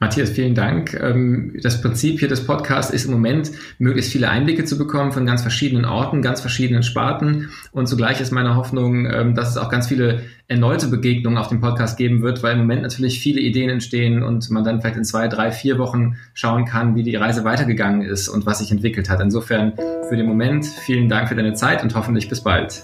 Matthias, 0.01 0.31
vielen 0.31 0.55
Dank. 0.55 0.95
Ähm, 0.99 1.55
das 1.61 1.79
Prinzip 1.79 2.19
hier 2.19 2.27
des 2.27 2.47
Podcasts 2.47 2.91
ist 2.91 3.05
im 3.05 3.11
Moment, 3.11 3.51
möglichst 3.77 4.11
viele 4.11 4.29
Einblicke 4.29 4.65
zu 4.65 4.75
bekommen 4.79 5.11
von 5.11 5.27
ganz 5.27 5.43
verschiedenen 5.43 5.85
Orten, 5.85 6.23
ganz 6.23 6.41
verschiedenen 6.41 6.81
Sparten. 6.81 7.49
Und 7.71 7.85
zugleich 7.85 8.19
ist 8.19 8.31
meine 8.31 8.55
Hoffnung, 8.55 9.05
ähm, 9.05 9.35
dass 9.35 9.51
es 9.51 9.57
auch 9.57 9.69
ganz 9.69 9.87
viele 9.87 10.23
erneute 10.47 10.87
Begegnungen 10.87 11.37
auf 11.37 11.49
dem 11.49 11.61
Podcast 11.61 11.99
geben 11.99 12.23
wird, 12.23 12.41
weil 12.41 12.53
im 12.53 12.61
Moment 12.61 12.81
natürlich 12.81 13.19
viele 13.19 13.41
Ideen 13.41 13.69
entstehen 13.69 14.23
und 14.23 14.49
man 14.49 14.63
dann 14.63 14.81
vielleicht 14.81 14.97
in 14.97 15.05
zwei, 15.05 15.27
drei, 15.27 15.51
vier 15.51 15.77
Wochen 15.77 16.15
schauen 16.33 16.65
kann, 16.65 16.95
wie 16.95 17.03
die 17.03 17.15
Reise 17.15 17.43
weitergegangen 17.43 18.01
ist 18.01 18.27
und 18.27 18.47
was 18.47 18.57
sich 18.57 18.71
entwickelt 18.71 19.07
hat. 19.07 19.19
Insofern 19.21 19.73
für 20.09 20.17
den 20.17 20.25
Moment 20.25 20.65
vielen 20.65 21.09
Dank 21.09 21.29
für 21.29 21.35
deine 21.35 21.53
Zeit 21.53 21.83
und 21.83 21.93
hoffentlich 21.93 22.27
bis 22.27 22.41
bald. 22.41 22.81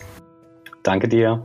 Danke 0.83 1.07
dir. 1.07 1.43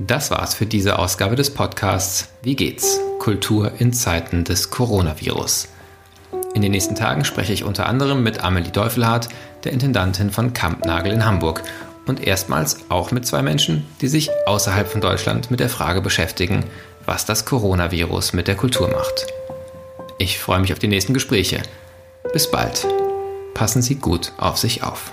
Das 0.00 0.30
war's 0.30 0.54
für 0.54 0.66
diese 0.66 0.96
Ausgabe 0.96 1.34
des 1.34 1.52
Podcasts 1.52 2.28
Wie 2.42 2.54
geht's? 2.54 3.00
Kultur 3.18 3.72
in 3.78 3.92
Zeiten 3.92 4.44
des 4.44 4.70
Coronavirus. 4.70 5.66
In 6.54 6.62
den 6.62 6.70
nächsten 6.70 6.94
Tagen 6.94 7.24
spreche 7.24 7.52
ich 7.52 7.64
unter 7.64 7.86
anderem 7.86 8.22
mit 8.22 8.44
Amelie 8.44 8.70
Deufelhardt, 8.70 9.28
der 9.64 9.72
Intendantin 9.72 10.30
von 10.30 10.52
Kampnagel 10.52 11.12
in 11.12 11.26
Hamburg 11.26 11.64
und 12.06 12.24
erstmals 12.24 12.78
auch 12.88 13.10
mit 13.10 13.26
zwei 13.26 13.42
Menschen, 13.42 13.86
die 14.00 14.06
sich 14.06 14.30
außerhalb 14.46 14.88
von 14.88 15.00
Deutschland 15.00 15.50
mit 15.50 15.58
der 15.58 15.68
Frage 15.68 16.00
beschäftigen, 16.00 16.62
was 17.04 17.26
das 17.26 17.44
Coronavirus 17.44 18.34
mit 18.34 18.46
der 18.46 18.54
Kultur 18.54 18.88
macht. 18.88 19.26
Ich 20.18 20.38
freue 20.38 20.60
mich 20.60 20.72
auf 20.72 20.78
die 20.78 20.86
nächsten 20.86 21.12
Gespräche. 21.12 21.60
Bis 22.32 22.48
bald. 22.48 22.86
Passen 23.52 23.82
Sie 23.82 23.96
gut 23.96 24.32
auf 24.38 24.58
sich 24.58 24.84
auf. 24.84 25.10